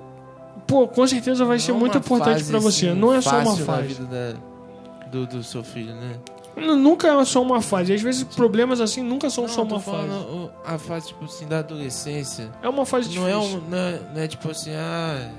[0.66, 2.88] pô, com certeza vai ser Não é muito importante pra você.
[2.88, 3.88] assim, não é só uma fase.
[3.88, 6.16] vida da- do, do seu filho, né?
[6.56, 7.94] Nunca é só uma fase.
[7.94, 10.50] Às vezes problemas assim nunca são Não, só eu tô uma fase.
[10.66, 12.50] a fase, tipo assim, da adolescência.
[12.62, 13.58] É uma fase Não é, difícil.
[13.58, 15.30] um, não, é, não é tipo assim, ah.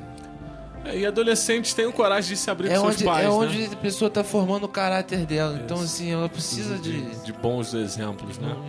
[0.86, 3.30] É, E adolescentes têm o coragem de se abrir É com seus onde, pais, é
[3.30, 3.34] né?
[3.36, 5.60] onde a pessoa tá formando o caráter dela.
[5.64, 7.01] Então, assim, ela precisa de.
[7.01, 8.49] de, de bons exemplos, né?
[8.49, 8.66] Não,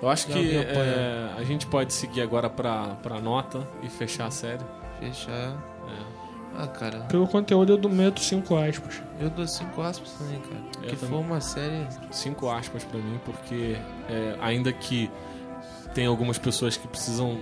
[0.00, 4.30] Eu acho que é, a gente pode seguir agora pra, pra nota e fechar a
[4.30, 4.62] série.
[5.00, 5.32] Fechar.
[5.88, 6.18] É.
[6.60, 9.00] Ah, cara, Pelo conteúdo eu meto cinco aspas.
[9.20, 10.60] eu dou cinco aspas também, cara.
[10.82, 11.10] Eu que também.
[11.10, 11.86] foi uma série.
[12.10, 13.76] cinco aspas pra mim, porque
[14.08, 15.08] é, ainda que
[15.94, 17.38] tem algumas pessoas que precisam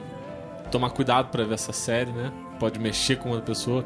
[0.71, 2.31] tomar cuidado pra ver essa série, né?
[2.59, 3.85] Pode mexer com outra pessoa,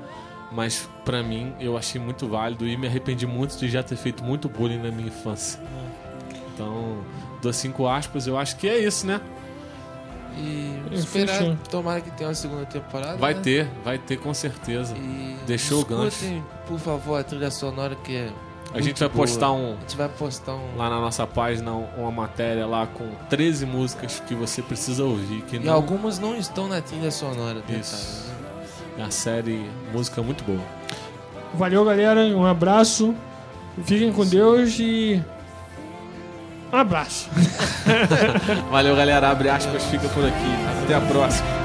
[0.50, 4.24] mas pra mim eu achei muito válido e me arrependi muito de já ter feito
[4.24, 5.60] muito bullying na minha infância.
[6.54, 6.98] Então,
[7.40, 9.20] dou cinco aspas, eu acho que é isso, né?
[10.36, 11.56] E esperar, fechou.
[11.70, 13.16] tomara que tenha uma segunda temporada.
[13.16, 13.40] Vai né?
[13.42, 14.94] ter, vai ter com certeza.
[14.96, 16.08] E Deixou o gancho.
[16.08, 18.30] escutem, por favor, a trilha sonora que é.
[18.72, 19.26] A gente vai boa.
[19.26, 20.76] postar um, A gente vai postar um.
[20.76, 25.42] lá na nossa página uma matéria lá com 13 músicas que você precisa ouvir.
[25.42, 25.74] Que E não...
[25.74, 28.28] algumas não estão na trilha sonora, detalhe, Isso.
[28.28, 28.36] né?
[28.98, 30.60] É a série música muito boa.
[31.54, 32.20] Valeu, galera.
[32.20, 33.12] Um abraço.
[33.84, 35.20] Fiquem com Deus e.
[36.72, 37.28] Um abraço.
[38.70, 39.30] Valeu, galera.
[39.30, 40.84] Abre aspas, fica por aqui.
[40.84, 41.59] Até a próxima.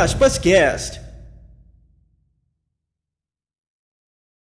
[0.00, 0.99] Aspas cast.